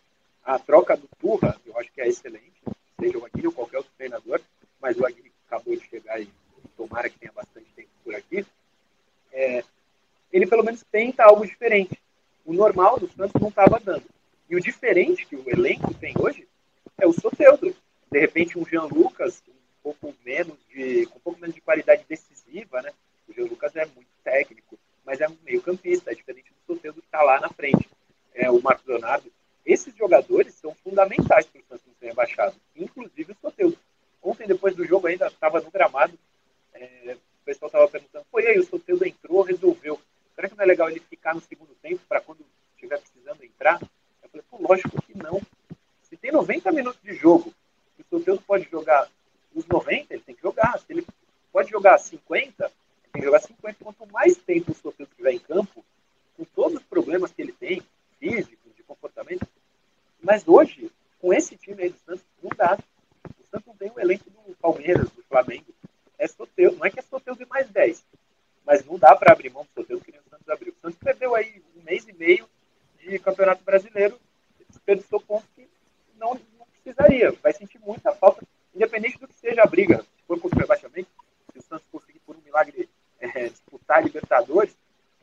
[0.44, 2.60] A troca do Turra, eu acho que é excelente,
[2.98, 4.40] seja o Aguirre ou qualquer outro treinador,
[4.80, 6.28] mas o Aguirre acabou de chegar e
[6.76, 8.44] tomara que tenha bastante tempo por aqui.
[9.32, 9.64] É,
[10.32, 11.98] ele pelo menos tenta algo diferente
[12.46, 14.04] o normal do Santos não estava dando.
[14.48, 16.46] E o diferente que o elenco tem hoje
[16.96, 17.74] é o Soteldo.
[18.10, 22.04] De repente, um Jean Lucas um pouco menos de, com um pouco menos de qualidade
[22.08, 22.92] decisiva, né?
[23.28, 27.08] O Jean Lucas é muito técnico, mas é um meio-campista, é diferente do Soteldo que
[27.08, 27.88] está lá na frente.
[28.32, 29.30] É, o Marcos Leonardo.
[29.64, 33.78] Esses jogadores são fundamentais para o Santos não ser rebaixado, inclusive o Soteldo.
[34.22, 36.16] Ontem, depois do jogo, ainda estava no gramado,
[36.74, 40.00] é, o pessoal estava perguntando: foi aí, o Soteldo entrou, resolveu.
[40.36, 43.80] Será que não é legal ele ficar no segundo tempo para quando estiver precisando entrar?
[44.22, 45.40] Eu falei, pô, lógico que não.
[46.02, 47.54] Se tem 90 minutos de jogo,
[47.98, 49.08] e o Soteldo pode jogar
[49.54, 50.78] os 90, ele tem que jogar.
[50.78, 51.06] Se ele
[51.50, 52.72] pode jogar 50, ele
[53.12, 53.82] tem que jogar 50.
[53.82, 55.06] Quanto mais tempo o Soteldo
[60.26, 62.76] Mas hoje, com esse time aí do Santos, não dá.
[63.40, 63.44] O
[64.16, 65.66] O elenco do Palmeiras, do Flamengo.
[66.18, 68.04] É Soteudo, não é que é Soteudo e mais 10.
[68.64, 70.72] Mas não dá para abrir mão do Soteudo que nem o Santos abriu.
[70.72, 72.48] O Santos perdeu aí um mês e meio
[72.98, 74.18] de Campeonato Brasileiro,
[74.68, 75.68] desperdiçou pontos que
[76.18, 77.32] não, não precisaria.
[77.42, 79.98] Vai sentir muita falta, independente do que seja a briga.
[79.98, 81.08] Se for por rebaixamento,
[81.52, 82.88] se o Santos conseguir, por um milagre,
[83.20, 84.76] é, disputar a Libertadores,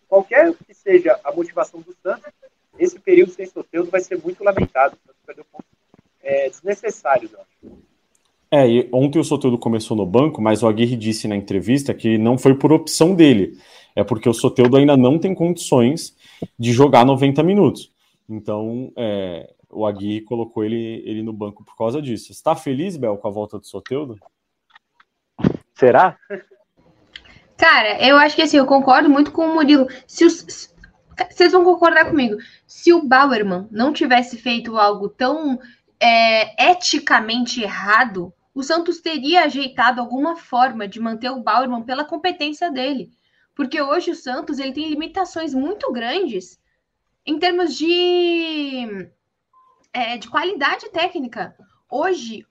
[0.07, 2.31] qualquer que seja a motivação do Santos,
[2.77, 4.93] esse período sem Soteudo vai ser muito lamentado.
[4.95, 5.69] O Santos perdeu pontos
[6.21, 7.83] é, desnecessários, eu acho.
[8.49, 12.17] É, e ontem o Soteldo começou no banco, mas o Aguirre disse na entrevista que
[12.17, 13.55] não foi por opção dele.
[13.95, 16.15] É porque o Soteldo ainda não tem condições
[16.57, 17.91] de jogar 90 minutos.
[18.27, 22.31] Então, é, o Aguirre colocou ele, ele no banco por causa disso.
[22.31, 24.17] Está feliz, Bel, com a volta do Soteldo?
[25.75, 26.17] Será?
[27.55, 29.87] Cara, eu acho que assim, eu concordo muito com o Murilo.
[30.07, 30.73] Se os,
[31.29, 32.35] vocês vão concordar comigo.
[32.65, 35.59] Se o Bauerman não tivesse feito algo tão
[35.99, 42.71] é, eticamente errado, o Santos teria ajeitado alguma forma de manter o Bauerman pela competência
[42.71, 43.11] dele.
[43.55, 46.59] Porque hoje o Santos ele tem limitações muito grandes
[47.25, 49.09] em termos de,
[49.91, 51.55] é, de qualidade técnica.
[51.89, 52.45] Hoje,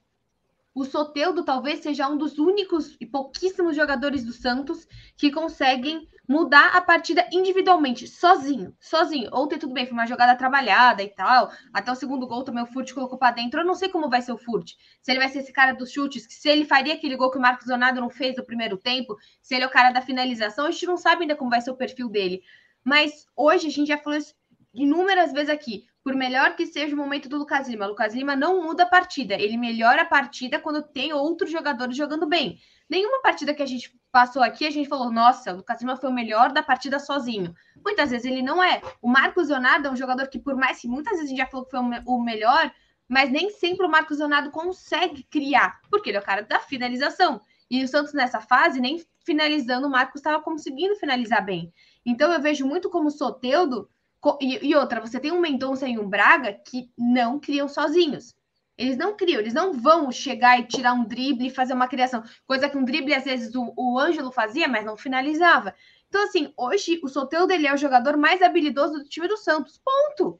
[0.75, 6.75] o Soteudo talvez seja um dos únicos e pouquíssimos jogadores do Santos que conseguem mudar
[6.75, 9.29] a partida individualmente, sozinho, sozinho.
[9.31, 11.51] Ontem tudo bem, foi uma jogada trabalhada e tal.
[11.71, 13.59] Até o segundo gol também o Furt colocou para dentro.
[13.59, 14.71] Eu não sei como vai ser o Furt.
[15.01, 17.41] Se ele vai ser esse cara dos chutes, se ele faria aquele gol que o
[17.41, 20.71] Marcos Leonardo não fez no primeiro tempo, se ele é o cara da finalização, a
[20.71, 22.41] gente não sabe ainda como vai ser o perfil dele.
[22.83, 24.33] Mas hoje a gente já falou isso
[24.73, 28.61] inúmeras vezes aqui por melhor que seja o momento do Lucas Lima, Lucas Lima não
[28.61, 32.59] muda a partida, ele melhora a partida quando tem outros jogadores jogando bem.
[32.89, 36.09] Nenhuma partida que a gente passou aqui, a gente falou, nossa, o Lucas Lima foi
[36.09, 37.55] o melhor da partida sozinho.
[37.83, 38.81] Muitas vezes ele não é.
[39.01, 41.47] O Marcos Leonardo é um jogador que, por mais que muitas vezes a gente já
[41.47, 42.71] falou que foi o melhor,
[43.07, 47.39] mas nem sempre o Marcos Leonardo consegue criar, porque ele é o cara da finalização.
[47.69, 51.73] E o Santos, nessa fase, nem finalizando, o Marcos estava conseguindo finalizar bem.
[52.05, 53.89] Então eu vejo muito como o Soteudo
[54.39, 58.35] e, outra, você tem um Mendonça e um Braga que não criam sozinhos.
[58.77, 62.23] Eles não criam, eles não vão chegar e tirar um drible e fazer uma criação.
[62.47, 65.75] Coisa que um drible, às vezes, o, o Ângelo fazia, mas não finalizava.
[66.07, 69.79] Então, assim, hoje o Soteudo dele é o jogador mais habilidoso do time do Santos.
[69.83, 70.39] Ponto.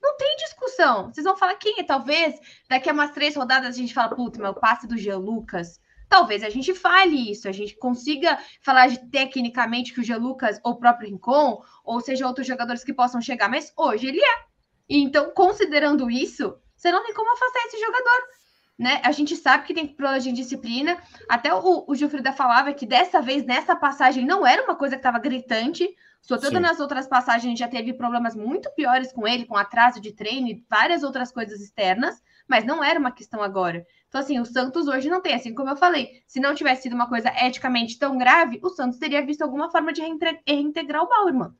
[0.00, 1.12] Não tem discussão.
[1.12, 1.82] Vocês vão falar quem é?
[1.82, 5.80] Talvez daqui a umas três rodadas a gente fala, puta, meu passe do Jean Lucas
[6.08, 10.16] talvez a gente fale isso, a gente consiga falar de tecnicamente que o G.
[10.16, 14.20] Lucas ou o próprio Rincon, ou seja, outros jogadores que possam chegar, mas hoje ele
[14.20, 14.46] é.
[14.88, 18.36] Então, considerando isso, você não tem como afastar esse jogador.
[18.78, 19.00] Né?
[19.02, 20.98] A gente sabe que tem problemas de disciplina.
[21.28, 25.00] Até o, o Gilfrida falava que dessa vez, nessa passagem, não era uma coisa que
[25.00, 25.88] estava gritante.
[26.20, 30.48] Sobretudo nas outras passagens, já teve problemas muito piores com ele, com atraso de treino
[30.48, 33.86] e várias outras coisas externas, mas não era uma questão agora.
[34.16, 36.94] Então, assim, o Santos hoje não tem, assim como eu falei, se não tivesse sido
[36.94, 40.00] uma coisa eticamente tão grave, o Santos teria visto alguma forma de
[40.46, 41.50] reintegrar o Bauerman.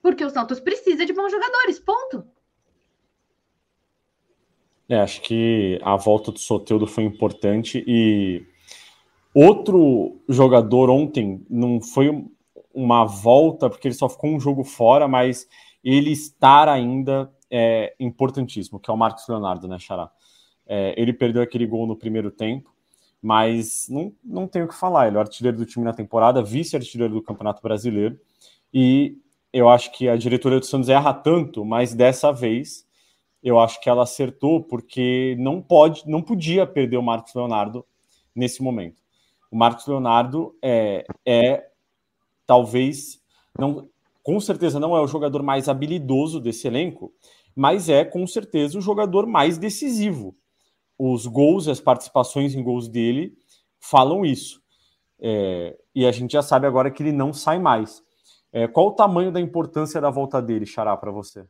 [0.00, 2.26] Porque o Santos precisa de bons jogadores, ponto.
[4.88, 8.46] É, acho que a volta do Soteudo foi importante e
[9.34, 12.08] outro jogador ontem não foi
[12.72, 15.46] uma volta, porque ele só ficou um jogo fora, mas
[15.84, 20.10] ele estar ainda é importantíssimo, que é o Marcos Leonardo, né, Xará?
[20.66, 22.72] É, ele perdeu aquele gol no primeiro tempo,
[23.20, 25.06] mas não, não tenho o que falar.
[25.06, 28.18] Ele é o artilheiro do time na temporada, vice-artilheiro do Campeonato Brasileiro.
[28.72, 29.18] E
[29.52, 32.86] eu acho que a diretoria do Santos erra tanto, mas dessa vez
[33.42, 37.84] eu acho que ela acertou porque não pode, não podia perder o Marcos Leonardo
[38.34, 39.02] nesse momento.
[39.50, 41.68] O Marcos Leonardo é, é
[42.46, 43.20] talvez
[43.58, 43.88] não,
[44.22, 47.12] com certeza não é o jogador mais habilidoso desse elenco,
[47.54, 50.34] mas é com certeza o jogador mais decisivo
[50.98, 53.36] os gols e as participações em gols dele
[53.80, 54.62] falam isso.
[55.20, 58.02] É, e a gente já sabe agora que ele não sai mais.
[58.52, 61.44] É, qual o tamanho da importância da volta dele, Xará, para você?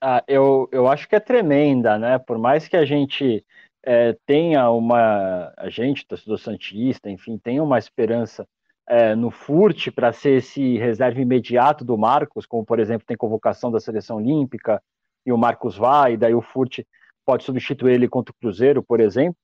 [0.00, 2.18] Ah, eu, eu acho que é tremenda, né?
[2.18, 3.44] Por mais que a gente
[3.82, 5.52] é, tenha uma.
[5.56, 8.46] A gente, torcedor Santista, enfim, tenha uma esperança
[8.88, 13.70] é, no Furt para ser esse reserva imediato do Marcos, como por exemplo tem convocação
[13.70, 14.82] da seleção olímpica
[15.26, 16.80] e o Marcos vai, e daí o Furt
[17.28, 19.36] pode substituir ele contra o Cruzeiro, por exemplo,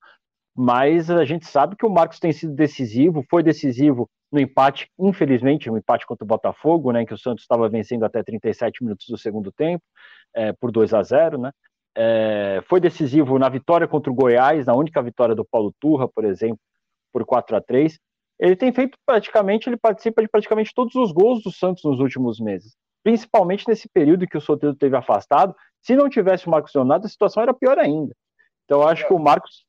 [0.57, 5.69] mas a gente sabe que o Marcos tem sido decisivo, foi decisivo no empate, infelizmente,
[5.69, 9.19] no empate contra o Botafogo, né, que o Santos estava vencendo até 37 minutos do
[9.19, 9.85] segundo tempo,
[10.35, 11.51] é, por 2 a 0 né,
[11.95, 16.25] é, foi decisivo na vitória contra o Goiás, na única vitória do Paulo Turra, por
[16.25, 16.59] exemplo,
[17.13, 17.99] por 4 a 3
[18.41, 22.41] ele tem feito praticamente, ele participa de praticamente todos os gols do Santos nos últimos
[22.41, 22.75] meses.
[23.05, 25.55] Principalmente nesse período que o Soteldo teve afastado.
[25.83, 28.17] Se não tivesse o Marcos Leonardo, a situação era pior ainda.
[28.65, 29.67] Então, eu acho que o Marcos,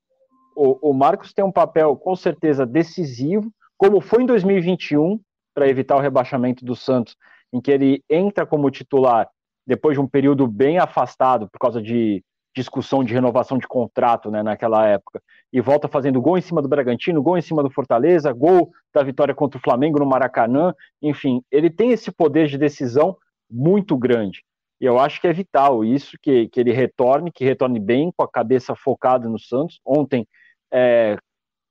[0.56, 5.20] o, o Marcos tem um papel com certeza decisivo, como foi em 2021,
[5.54, 7.18] para evitar o rebaixamento do Santos,
[7.52, 9.30] em que ele entra como titular
[9.68, 12.24] depois de um período bem afastado por causa de
[12.56, 15.22] discussão de renovação de contrato né, naquela época,
[15.52, 19.04] e volta fazendo gol em cima do Bragantino, gol em cima do Fortaleza, gol da
[19.04, 23.18] vitória contra o Flamengo no Maracanã, enfim, ele tem esse poder de decisão
[23.56, 24.44] muito grande.
[24.80, 28.24] E eu acho que é vital isso, que, que ele retorne, que retorne bem, com
[28.24, 29.80] a cabeça focada no Santos.
[29.86, 30.28] Ontem,
[30.72, 31.18] é,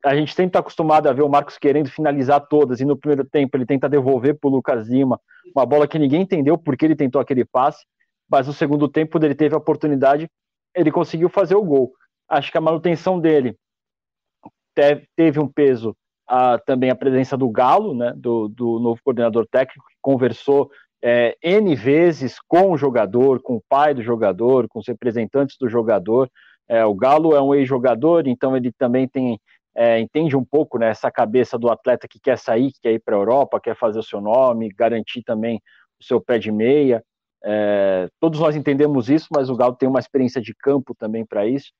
[0.04, 3.24] a gente sempre está acostumado a ver o Marcos querendo finalizar todas, e no primeiro
[3.24, 5.20] tempo ele tenta devolver para o Lucas Lima
[5.54, 7.84] uma bola que ninguém entendeu porque ele tentou aquele passe,
[8.28, 10.28] mas no segundo tempo, quando ele teve a oportunidade,
[10.74, 11.92] ele conseguiu fazer o gol.
[12.28, 13.56] Acho que a manutenção dele
[15.14, 15.94] teve um peso
[16.26, 20.70] a, também a presença do Galo, né, do, do novo coordenador técnico, que conversou
[21.06, 25.68] é, N vezes com o jogador, com o pai do jogador, com os representantes do
[25.68, 26.30] jogador.
[26.66, 29.38] É, o Galo é um ex-jogador, então ele também tem
[29.76, 33.00] é, entende um pouco né, essa cabeça do atleta que quer sair, que quer ir
[33.00, 35.60] para a Europa, quer fazer o seu nome, garantir também
[36.00, 37.04] o seu pé de meia.
[37.44, 41.46] É, todos nós entendemos isso, mas o Galo tem uma experiência de campo também para
[41.46, 41.70] isso.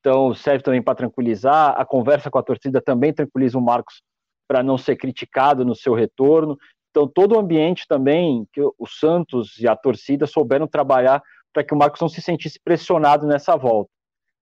[0.00, 1.74] Então serve também para tranquilizar.
[1.80, 4.02] A conversa com a torcida também tranquiliza o Marcos
[4.46, 6.58] para não ser criticado no seu retorno.
[6.96, 11.74] Então todo o ambiente também que o Santos e a torcida souberam trabalhar para que
[11.74, 13.90] o Marcos não se sentisse pressionado nessa volta.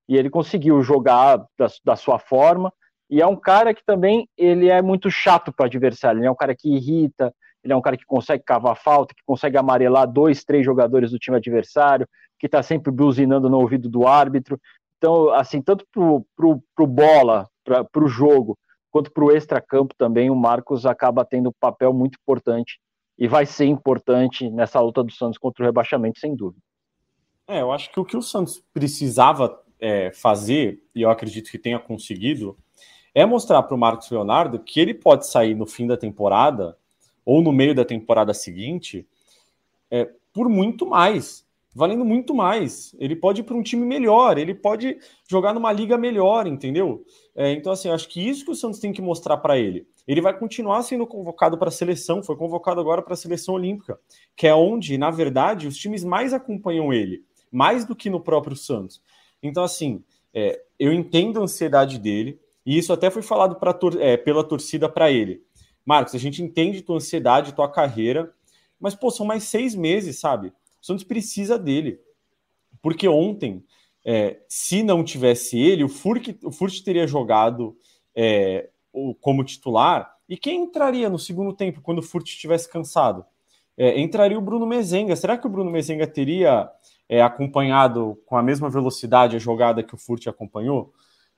[0.09, 2.73] E ele conseguiu jogar da, da sua forma.
[3.11, 6.21] E é um cara que também ele é muito chato para o adversário.
[6.21, 9.23] Ele é um cara que irrita, ele é um cara que consegue cavar falta, que
[9.27, 12.07] consegue amarelar dois, três jogadores do time adversário,
[12.39, 14.61] que está sempre buzinando no ouvido do árbitro.
[14.97, 18.57] Então, assim, tanto pro, pro bola, para o jogo,
[18.95, 22.79] quanto para o extracampo também, o Marcos acaba tendo um papel muito importante
[23.19, 26.63] e vai ser importante nessa luta do Santos contra o rebaixamento, sem dúvida.
[27.49, 31.59] É, eu acho que o que o Santos precisava é, fazer, e eu acredito que
[31.59, 32.57] tenha conseguido,
[33.13, 36.79] é mostrar para o Marcos Leonardo que ele pode sair no fim da temporada
[37.25, 39.09] ou no meio da temporada seguinte,
[39.91, 41.44] é, por muito mais,
[41.75, 42.95] valendo muito mais.
[42.99, 44.97] Ele pode ir para um time melhor, ele pode
[45.29, 47.05] jogar numa liga melhor, entendeu?
[47.35, 49.87] É, então, assim, acho que isso que o Santos tem que mostrar para ele.
[50.07, 53.99] Ele vai continuar sendo convocado para a seleção, foi convocado agora para a seleção olímpica,
[54.37, 58.55] que é onde, na verdade, os times mais acompanham ele, mais do que no próprio
[58.55, 59.03] Santos.
[59.43, 64.17] Então, assim, é, eu entendo a ansiedade dele, e isso até foi falado pra, é,
[64.17, 65.43] pela torcida para ele.
[65.85, 68.33] Marcos, a gente entende tua ansiedade, tua carreira,
[68.81, 70.53] mas, pô, são mais seis meses, sabe?
[70.85, 71.99] O Santos precisa dele.
[72.83, 73.65] Porque ontem,
[74.05, 77.75] é, se não tivesse ele, o Furt, o Furt teria jogado
[78.15, 78.69] é,
[79.19, 80.15] como titular.
[80.29, 83.25] E quem entraria no segundo tempo quando o Furt estivesse cansado?
[83.79, 85.17] É, entraria o Bruno Mezenga.
[85.17, 86.69] Será que o Bruno Mezenga teria
[87.09, 90.93] é, acompanhado com a mesma velocidade a jogada que o Furt acompanhou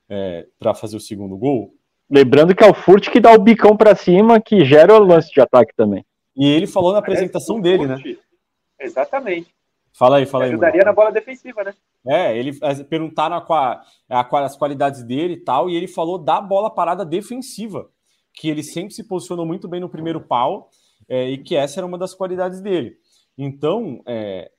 [0.09, 1.73] é, para fazer o segundo gol?
[2.11, 5.33] Lembrando que é o Furt que dá o bicão para cima, que gera o lance
[5.33, 6.05] de ataque também.
[6.37, 8.03] E ele falou na apresentação é, dele, né?
[8.79, 9.55] Exatamente.
[9.93, 10.51] Fala aí, fala aí.
[10.51, 11.75] Ajudaria na bola defensiva, né?
[12.07, 12.53] É, ele
[12.89, 17.05] perguntaram a, a, a, as qualidades dele e tal, e ele falou da bola parada
[17.05, 17.89] defensiva,
[18.35, 20.69] que ele sempre se posicionou muito bem no primeiro pau,
[21.09, 22.97] é, e que essa era uma das qualidades dele.
[23.39, 24.51] Então, é,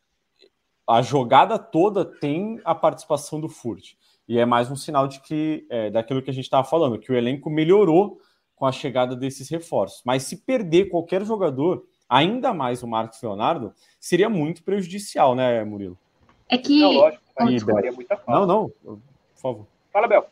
[0.88, 3.94] a jogada toda tem a participação do Furt.
[4.28, 7.12] E é mais um sinal de que é, daquilo que a gente estava falando, que
[7.12, 8.20] o elenco melhorou
[8.56, 10.02] com a chegada desses reforços.
[10.06, 15.98] Mas se perder qualquer jogador, ainda mais o Marcos Leonardo, seria muito prejudicial, né, Murilo?
[16.50, 16.82] É que.
[16.82, 17.24] Não, lógico,
[17.96, 18.32] muita falta.
[18.32, 19.02] Não, não, por
[19.36, 19.68] favor.
[19.92, 20.28] Fala, Bel.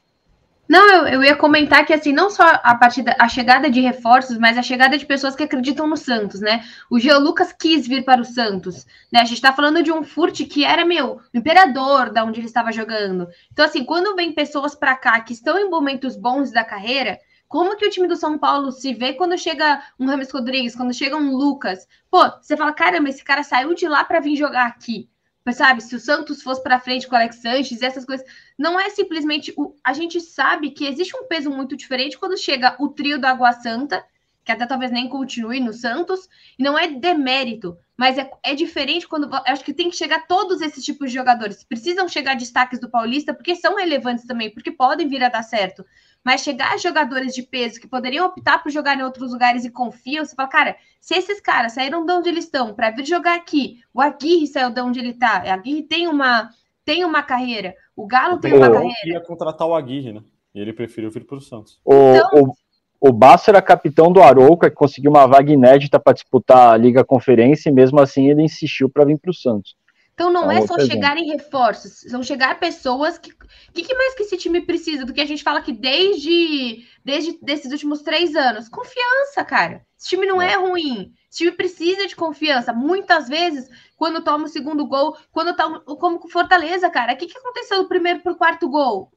[0.68, 4.38] Não, eu, eu ia comentar que assim, não só a partida, a chegada de reforços,
[4.38, 6.64] mas a chegada de pessoas que acreditam no Santos, né?
[6.90, 9.20] O Geo Lucas quis vir para o Santos, né?
[9.20, 12.48] A gente tá falando de um Furt que era meu, o imperador da onde ele
[12.48, 13.28] estava jogando.
[13.54, 17.78] Então assim, quando vem pessoas para cá que estão em momentos bons da carreira, como
[17.78, 21.16] que o time do São Paulo se vê quando chega um Rames Rodrigues, quando chega
[21.16, 21.88] um Lucas?
[22.10, 25.10] Pô, você fala, caramba, esse cara saiu de lá para vir jogar aqui
[25.54, 28.26] sabe, se o Santos fosse para frente com o Alex Sanches essas coisas,
[28.58, 32.76] não é simplesmente o, a gente sabe que existe um peso muito diferente quando chega
[32.80, 34.04] o trio da Água Santa,
[34.44, 36.28] que até talvez nem continue no Santos,
[36.58, 40.62] e não é demérito, mas é, é diferente quando acho que tem que chegar todos
[40.62, 41.64] esses tipos de jogadores.
[41.64, 45.86] Precisam chegar destaques do Paulista porque são relevantes também, porque podem vir a dar certo.
[46.26, 50.26] Mas chegar jogadores de peso que poderiam optar por jogar em outros lugares e confiam,
[50.26, 53.78] você fala, cara, se esses caras saíram de onde eles estão para vir jogar aqui,
[53.94, 56.50] o Aguirre saiu de onde ele está, o Aguirre tem uma,
[56.84, 58.96] tem uma carreira, o Galo tem uma carreira.
[59.06, 60.24] ia contratar o Aguirre, né?
[60.56, 61.80] E ele preferiu vir para o Santos.
[61.86, 62.56] O, então...
[63.00, 66.78] o, o Basso era capitão do Arouca, que conseguiu uma vaga inédita para disputar a
[66.78, 69.76] Liga Conferência, e mesmo assim ele insistiu para vir para o Santos.
[70.16, 73.32] Então não é, é só chegar em reforços, são chegar pessoas que.
[73.32, 76.86] O que, que, mais que esse time precisa do que a gente fala que desde,
[77.04, 78.70] desde desses últimos três anos?
[78.70, 79.86] Confiança, cara.
[80.00, 81.14] Esse time não é, é ruim.
[81.30, 82.72] Esse time precisa de confiança.
[82.72, 87.28] Muitas vezes, quando toma o segundo gol, quando tá como com Fortaleza, cara, o que,
[87.28, 89.12] que aconteceu do primeiro para o quarto gol?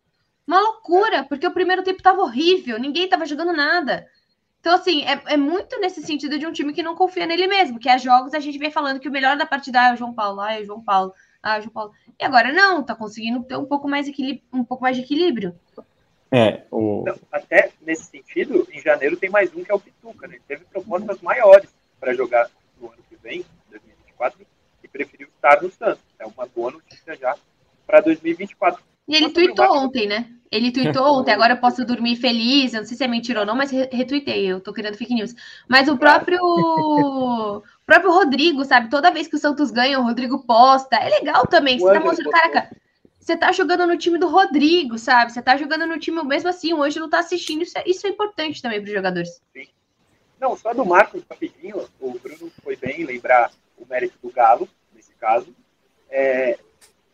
[0.45, 4.05] Uma loucura, porque o primeiro tempo tava horrível, ninguém tava jogando nada.
[4.61, 7.79] Então, assim, é, é, muito nesse sentido de um time que não confia nele mesmo,
[7.79, 9.97] que é jogos a gente vem falando que o melhor da partida ah, é o
[9.97, 11.93] João Paulo, ah, é o João Paulo, ah, é o João Paulo.
[12.19, 14.09] E agora não, tá conseguindo ter um pouco mais,
[14.53, 15.55] um pouco mais de equilíbrio.
[16.31, 17.05] É, o...
[17.07, 20.35] Não, até nesse sentido, em janeiro tem mais um que é o Pituca, né?
[20.35, 22.51] Ele teve propostas maiores para jogar
[22.81, 24.47] no ano que vem, 2024,
[24.83, 26.03] e preferiu estar no Santos.
[26.19, 27.35] É uma boa notícia já
[27.87, 28.83] para 2024.
[29.07, 30.31] E ele tweetou ontem, né?
[30.51, 32.73] Ele tweetou ontem, agora eu posso dormir feliz.
[32.73, 35.35] Eu não sei se é mentira ou não, mas retuitei, eu tô criando fake news.
[35.69, 38.89] Mas o próprio o próprio Rodrigo, sabe?
[38.89, 40.97] Toda vez que o Santos ganha, o Rodrigo posta.
[40.97, 41.79] É legal também.
[41.79, 42.77] Você tá mostrando, caraca,
[43.19, 45.33] você tá jogando no time do Rodrigo, sabe?
[45.33, 47.63] Você tá jogando no time, mesmo assim, hoje não tá assistindo.
[47.63, 49.43] Isso é, isso é importante também para os jogadores.
[49.53, 49.69] Sim.
[50.41, 55.13] Não, só do Marcos, rapidinho, o Bruno foi bem lembrar o mérito do Galo, nesse
[55.15, 55.55] caso.
[56.09, 56.59] É,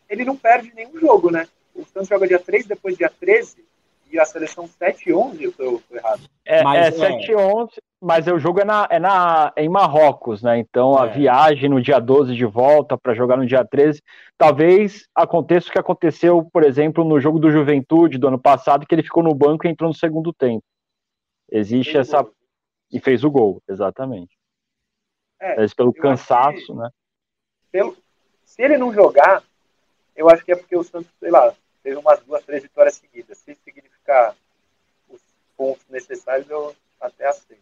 [0.09, 1.47] ele não perde nenhum jogo, né?
[1.75, 3.63] O Santos joga dia 3, depois dia 13,
[4.11, 6.21] e a seleção 7 e 11, eu tô, tô errado.
[6.45, 9.69] É, mas, é 7 e 11, mas o jogo é, na, é, na, é em
[9.69, 10.57] Marrocos, né?
[10.57, 11.09] Então a é.
[11.09, 14.01] viagem no dia 12 de volta para jogar no dia 13,
[14.37, 18.95] talvez aconteça o que aconteceu, por exemplo, no jogo do Juventude do ano passado, que
[18.95, 20.63] ele ficou no banco e entrou no segundo tempo.
[21.51, 22.25] Existe fez essa.
[22.91, 24.37] E fez o gol, exatamente.
[25.39, 26.89] É, Mas pelo cansaço, né?
[27.71, 27.97] Pelo...
[28.45, 29.43] Se ele não jogar,
[30.15, 31.53] eu acho que é porque o Santos, sei lá,
[31.85, 33.37] teve umas duas, três vitórias seguidas.
[33.37, 34.35] Se significar
[35.07, 35.21] os
[35.55, 37.61] pontos necessários, eu até aceito.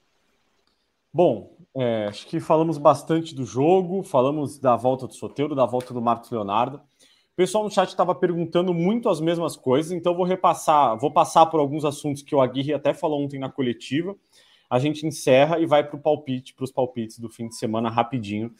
[1.12, 5.94] Bom, é, acho que falamos bastante do jogo, falamos da volta do Soteiro, da volta
[5.94, 6.78] do Marcos Leonardo.
[6.78, 11.48] O pessoal no chat estava perguntando muito as mesmas coisas, então vou repassar, vou passar
[11.48, 14.16] por alguns assuntos que o Aguirre até falou ontem na coletiva.
[14.70, 17.90] A gente encerra e vai para o palpite, para os palpites do fim de semana
[17.90, 18.56] rapidinho,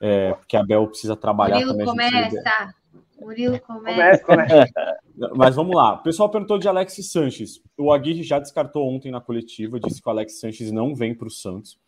[0.00, 2.10] é, porque a Bel precisa trabalhar Murilo também.
[2.10, 2.74] Começa.
[3.20, 4.24] Murilo começa.
[5.34, 5.94] Mas vamos lá.
[5.94, 7.60] O pessoal perguntou de Alex Sanches.
[7.76, 11.26] O Aguirre já descartou ontem na coletiva, disse que o Alex Sanches não vem para
[11.26, 11.78] o Santos.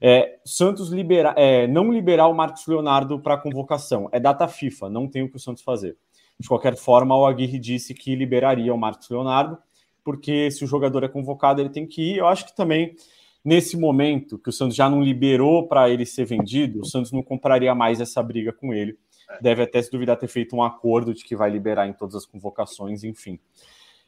[0.00, 4.08] É, Santos libera, é, não liberar o Marcos Leonardo para convocação.
[4.12, 5.96] É data FIFA, não tem o que o Santos fazer.
[6.38, 9.56] De qualquer forma, o Aguirre disse que liberaria o Marcos Leonardo,
[10.04, 12.18] porque se o jogador é convocado, ele tem que ir.
[12.18, 12.94] Eu acho que também,
[13.42, 17.22] nesse momento, que o Santos já não liberou para ele ser vendido, o Santos não
[17.22, 18.98] compraria mais essa briga com ele
[19.40, 22.26] deve até se duvidar ter feito um acordo de que vai liberar em todas as
[22.26, 23.38] convocações, enfim.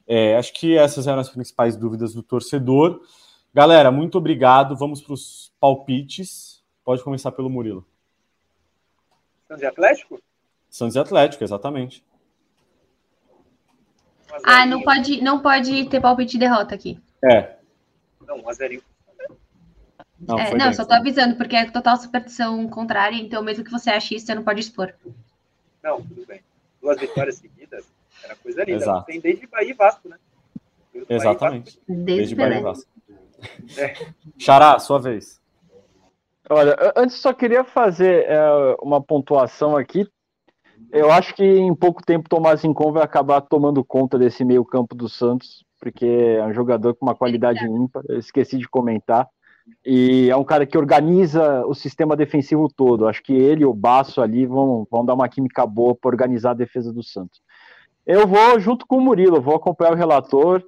[0.06, 3.00] É, acho que essas eram as principais dúvidas do torcedor.
[3.52, 4.76] Galera, muito obrigado.
[4.76, 6.62] Vamos para os palpites.
[6.84, 7.86] Pode começar pelo Murilo.
[9.48, 10.22] Santos e Atlético?
[10.68, 12.04] Santos e Atlético, exatamente.
[14.44, 17.00] Ah, não pode, não pode ter palpite de derrota aqui.
[17.24, 17.56] É.
[18.26, 18.82] Não, um azerinho
[20.20, 23.90] não, é, não só tô avisando, porque é total superstição contrária, então mesmo que você
[23.90, 24.94] ache isso, você não pode expor.
[25.82, 26.40] Não, tudo bem.
[26.80, 27.84] Duas vitórias seguidas
[28.24, 28.82] era coisa linda.
[28.82, 29.06] Exato.
[29.06, 30.16] Tem desde Bahia e Vasco, né?
[30.92, 31.80] Desde Exatamente.
[31.86, 32.04] Bahia Vasco.
[32.04, 32.90] Desde, Bahia e Vasco.
[33.76, 33.94] É.
[34.38, 35.40] Xará, sua vez.
[36.48, 38.40] Olha, antes só queria fazer é,
[38.80, 40.08] uma pontuação aqui.
[40.92, 44.94] Eu acho que em pouco tempo Tomás Rincon vai acabar tomando conta desse meio campo
[44.94, 48.02] do Santos, porque é um jogador com uma qualidade ímpar.
[48.08, 49.28] Eu esqueci de comentar
[49.84, 53.08] e é um cara que organiza o sistema defensivo todo.
[53.08, 56.50] Acho que ele e o Baço ali vão, vão dar uma química boa para organizar
[56.50, 57.40] a defesa do Santos.
[58.04, 60.62] Eu vou junto com o Murilo, vou acompanhar o relator.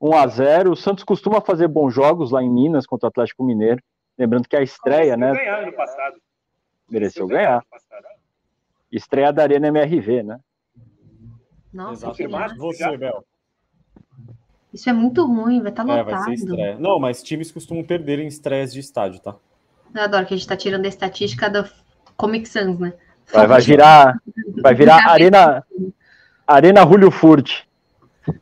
[0.00, 3.44] 1 a 0 O Santos costuma fazer bons jogos lá em Minas contra o Atlético
[3.44, 3.82] Mineiro.
[4.18, 5.32] Lembrando que a estreia, né?
[5.32, 6.16] Ganhar ano passado.
[6.88, 7.64] Mereceu ganhar.
[8.90, 10.40] Estreia da Arena MRV, né?
[11.72, 13.24] Nossa, Você, Bel.
[14.76, 16.08] Isso é muito ruim, vai estar tá lotado.
[16.10, 16.76] É, vai ser estreia.
[16.78, 19.34] Não, mas times costumam perder em estreias de estádio, tá?
[19.94, 21.66] Eu adoro que a gente tá tirando a estatística do
[22.14, 22.92] Comic Sans, né?
[23.32, 24.20] Vai, vai virar,
[24.60, 25.64] vai virar Arena,
[26.46, 27.62] Arena Julio Furt.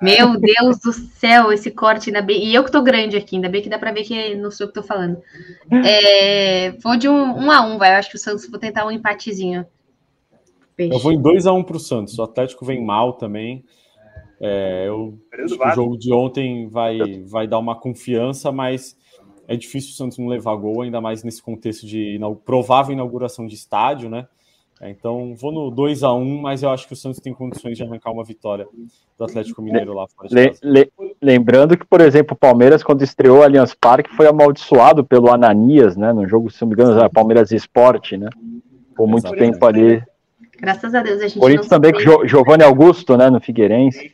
[0.03, 2.45] Meu Deus do céu, esse corte ainda bem.
[2.45, 4.64] E eu que tô grande aqui, ainda bem que dá pra ver que não sou
[4.64, 5.22] eu que tô falando.
[5.70, 7.93] É, vou de um, um a um, vai.
[7.93, 9.64] Eu acho que o Santos vou tentar um empatezinho.
[10.74, 10.93] Peixe.
[10.93, 12.18] Eu vou em 2 a 1 um pro Santos.
[12.18, 13.64] O Atlético vem mal também.
[14.47, 18.95] É, eu, o jogo de ontem vai, vai dar uma confiança, mas
[19.49, 23.55] é difícil o Santos não levar gol, ainda mais nesse contexto de provável inauguração de
[23.55, 24.26] estádio, né?
[24.80, 27.76] É, então, vou no 2 a 1 mas eu acho que o Santos tem condições
[27.76, 28.66] de arrancar uma vitória
[29.16, 30.92] do Atlético Mineiro lá fora le, le,
[31.22, 35.97] lembrando que, por exemplo, o Palmeiras, quando estreou o Allianz Parque, foi amaldiçoado pelo Ananias,
[35.97, 36.12] né?
[36.12, 38.28] No jogo, se não me engano, era Palmeiras Esporte, né?
[38.95, 39.53] Por muito Exatamente.
[39.53, 40.03] tempo ali.
[40.61, 43.30] Graças a Deus a gente Corinthians também com Giovanni Augusto, né?
[43.30, 44.14] No Figueirense.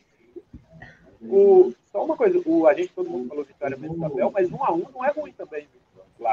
[1.31, 4.55] O, só uma coisa, o, a gente todo mundo falou vitória mesmo tabel, mas 1
[4.55, 5.81] um a 1 um não é ruim também, viu?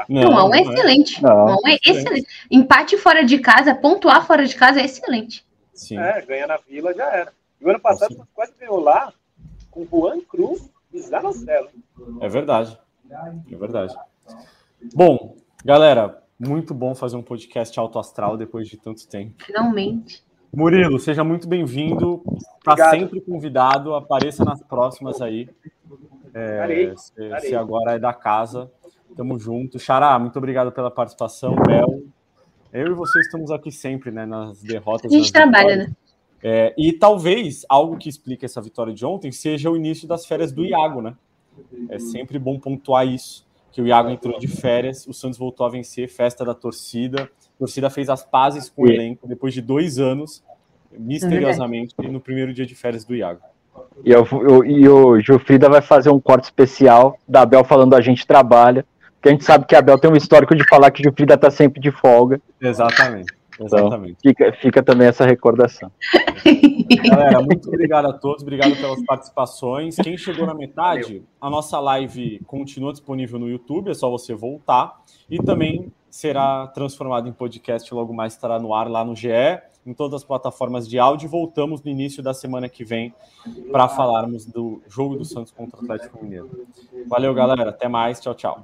[0.07, 1.21] Não, não, é excelente.
[1.23, 2.27] Não, não é excelente.
[2.51, 5.45] Empate fora de casa, pontuar fora de casa é excelente.
[5.73, 5.97] Sim.
[5.97, 7.33] É, ganhar na vila já era.
[7.59, 9.11] E o ano passado quase ganhou lá
[9.71, 11.69] com Juan Cruz e Zanocelo.
[12.21, 12.77] É verdade.
[13.51, 13.95] É verdade.
[14.93, 15.35] Bom,
[15.65, 19.43] galera, muito bom fazer um podcast alto astral depois de tanto tempo.
[19.43, 20.23] Finalmente.
[20.53, 22.23] Murilo, seja muito bem-vindo.
[22.57, 23.93] Está sempre convidado.
[23.93, 25.47] Apareça nas próximas aí.
[26.33, 28.71] É, se, se, agora é da casa.
[29.15, 29.79] Tamo junto.
[29.79, 31.55] Xará, muito obrigado pela participação.
[31.55, 32.03] Bel,
[32.73, 34.25] eu e você estamos aqui sempre, né?
[34.25, 35.11] Nas derrotas.
[35.11, 35.89] A gente trabalha, vitórias.
[35.89, 35.95] né?
[36.41, 40.51] É, e talvez algo que explique essa vitória de ontem seja o início das férias
[40.51, 41.15] do Iago, né?
[41.89, 43.45] É sempre bom pontuar isso.
[43.71, 47.23] Que o Iago entrou de férias, o Santos voltou a vencer, festa da torcida.
[47.23, 50.43] A torcida fez as pazes com o elenco depois de dois anos,
[50.91, 53.41] misteriosamente, é no primeiro dia de férias do Iago.
[54.03, 58.01] E, eu, eu, e o Gilfrida vai fazer um corte especial da Abel falando a
[58.01, 58.85] gente trabalha.
[59.15, 61.33] Porque a gente sabe que a Abel tem um histórico de falar que o Gilfrida
[61.33, 62.41] está sempre de folga.
[62.61, 63.33] Exatamente.
[63.59, 64.17] Exatamente.
[64.25, 65.91] Então, fica, fica também essa recordação.
[67.09, 69.95] Galera, muito obrigado a todos, obrigado pelas participações.
[69.95, 74.99] Quem chegou na metade, a nossa live continua disponível no YouTube, é só você voltar.
[75.29, 79.29] E também será transformado em podcast, logo mais estará no ar lá no GE
[79.85, 81.29] em todas as plataformas de áudio.
[81.29, 83.13] Voltamos no início da semana que vem
[83.71, 86.67] para falarmos do jogo do Santos contra o Atlético Mineiro.
[87.07, 87.69] Valeu, galera.
[87.69, 88.19] Até mais.
[88.19, 88.61] Tchau, tchau.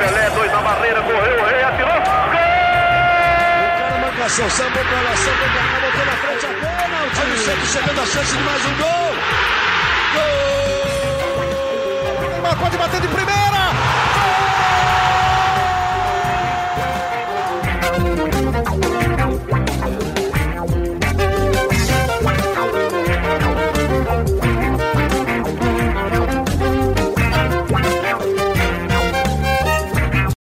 [0.00, 2.29] Pelé, dois na barreira, correu, o rei atirou.
[4.20, 7.06] Marcação, sambou pra lá, sambou pra cá, botou na frente a bola.
[7.06, 9.14] O time sempre chegando a chance de mais um gol.
[12.20, 12.30] Gol!
[12.30, 13.49] Neymar pode bater de primeira.